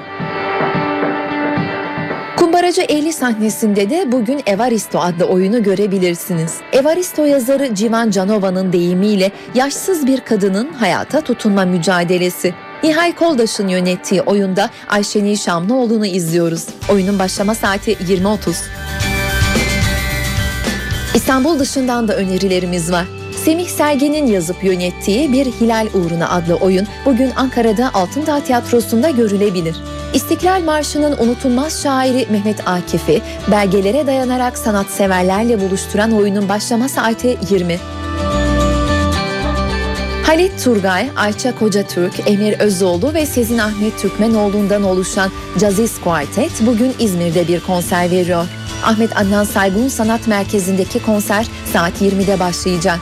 [2.38, 6.56] Kumbaracı 50 sahnesinde de bugün Evaristo adlı oyunu görebilirsiniz.
[6.74, 12.54] Evaristo yazarı Civan Canova'nın deyimiyle yaşsız bir kadının hayata tutunma mücadelesi.
[12.84, 16.66] Nihal Koldaş'ın yönettiği oyunda Ayşenil Şamlıoğlu'nu izliyoruz.
[16.92, 18.56] Oyunun başlama saati 20.30.
[21.16, 23.06] İstanbul dışından da önerilerimiz var.
[23.46, 29.76] Semih Sergen'in yazıp yönettiği Bir Hilal Uğruna adlı oyun bugün Ankara'da Altındağ Tiyatrosu'nda görülebilir.
[30.14, 33.22] İstiklal Marşı'nın unutulmaz şairi Mehmet Akif'i
[33.52, 37.80] belgelere dayanarak sanatseverlerle buluşturan oyunun başlama saati 20.
[40.28, 47.48] Halit Turgay, Ayça Kocatürk, Emir Özoğlu ve Sezin Ahmet Türkmenoğlu'ndan oluşan Caziz Quartet bugün İzmir'de
[47.48, 48.46] bir konser veriyor.
[48.86, 53.00] Ahmet Adnan Saygun Sanat Merkezi'ndeki konser saat 20'de başlayacak.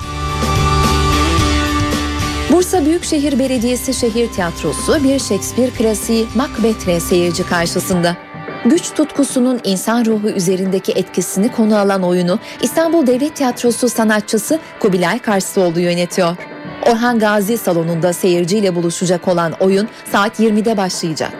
[2.51, 8.17] Bursa Büyükşehir Belediyesi Şehir Tiyatrosu bir Shakespeare klasiği Macbeth'le seyirci karşısında.
[8.65, 15.79] Güç tutkusunun insan ruhu üzerindeki etkisini konu alan oyunu İstanbul Devlet Tiyatrosu sanatçısı Kubilay Karslıoğlu
[15.79, 16.54] yönetiyor.
[16.85, 21.33] Orhan Gazi salonunda seyirciyle buluşacak olan oyun saat 20'de başlayacak.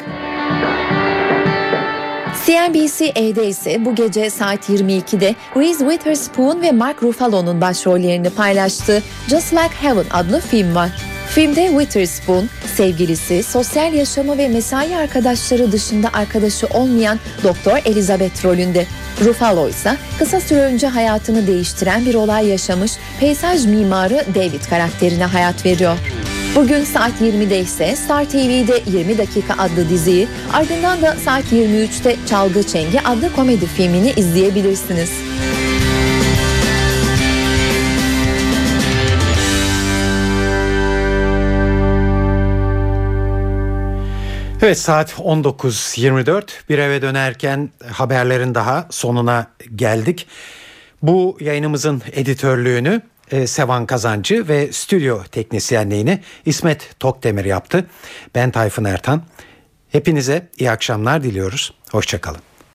[2.45, 9.75] CNBC-E'de ise bu gece saat 22'de Reese Witherspoon ve Mark Ruffalo'nun başrollerini paylaştığı Just Like
[9.81, 11.14] Heaven adlı film var.
[11.29, 18.85] Filmde Witherspoon, sevgilisi, sosyal yaşamı ve mesai arkadaşları dışında arkadaşı olmayan Doktor Elizabeth rolünde.
[19.25, 25.65] Ruffalo ise kısa süre önce hayatını değiştiren bir olay yaşamış peyzaj mimarı David karakterine hayat
[25.65, 25.97] veriyor.
[26.55, 32.63] Bugün saat 20'de ise Star TV'de 20 dakika adlı diziyi ardından da saat 23'te Çalgı
[32.63, 35.09] Çengi adlı komedi filmini izleyebilirsiniz.
[44.65, 50.27] Evet saat 19.24 bir eve dönerken haberlerin daha sonuna geldik.
[51.01, 53.01] Bu yayınımızın editörlüğünü
[53.31, 57.85] e, Sevan Kazancı ve stüdyo teknisyenliğini İsmet Tokdemir yaptı.
[58.35, 59.23] Ben Tayfun Ertan.
[59.89, 61.73] Hepinize iyi akşamlar diliyoruz.
[61.91, 62.54] Hoşçakalın.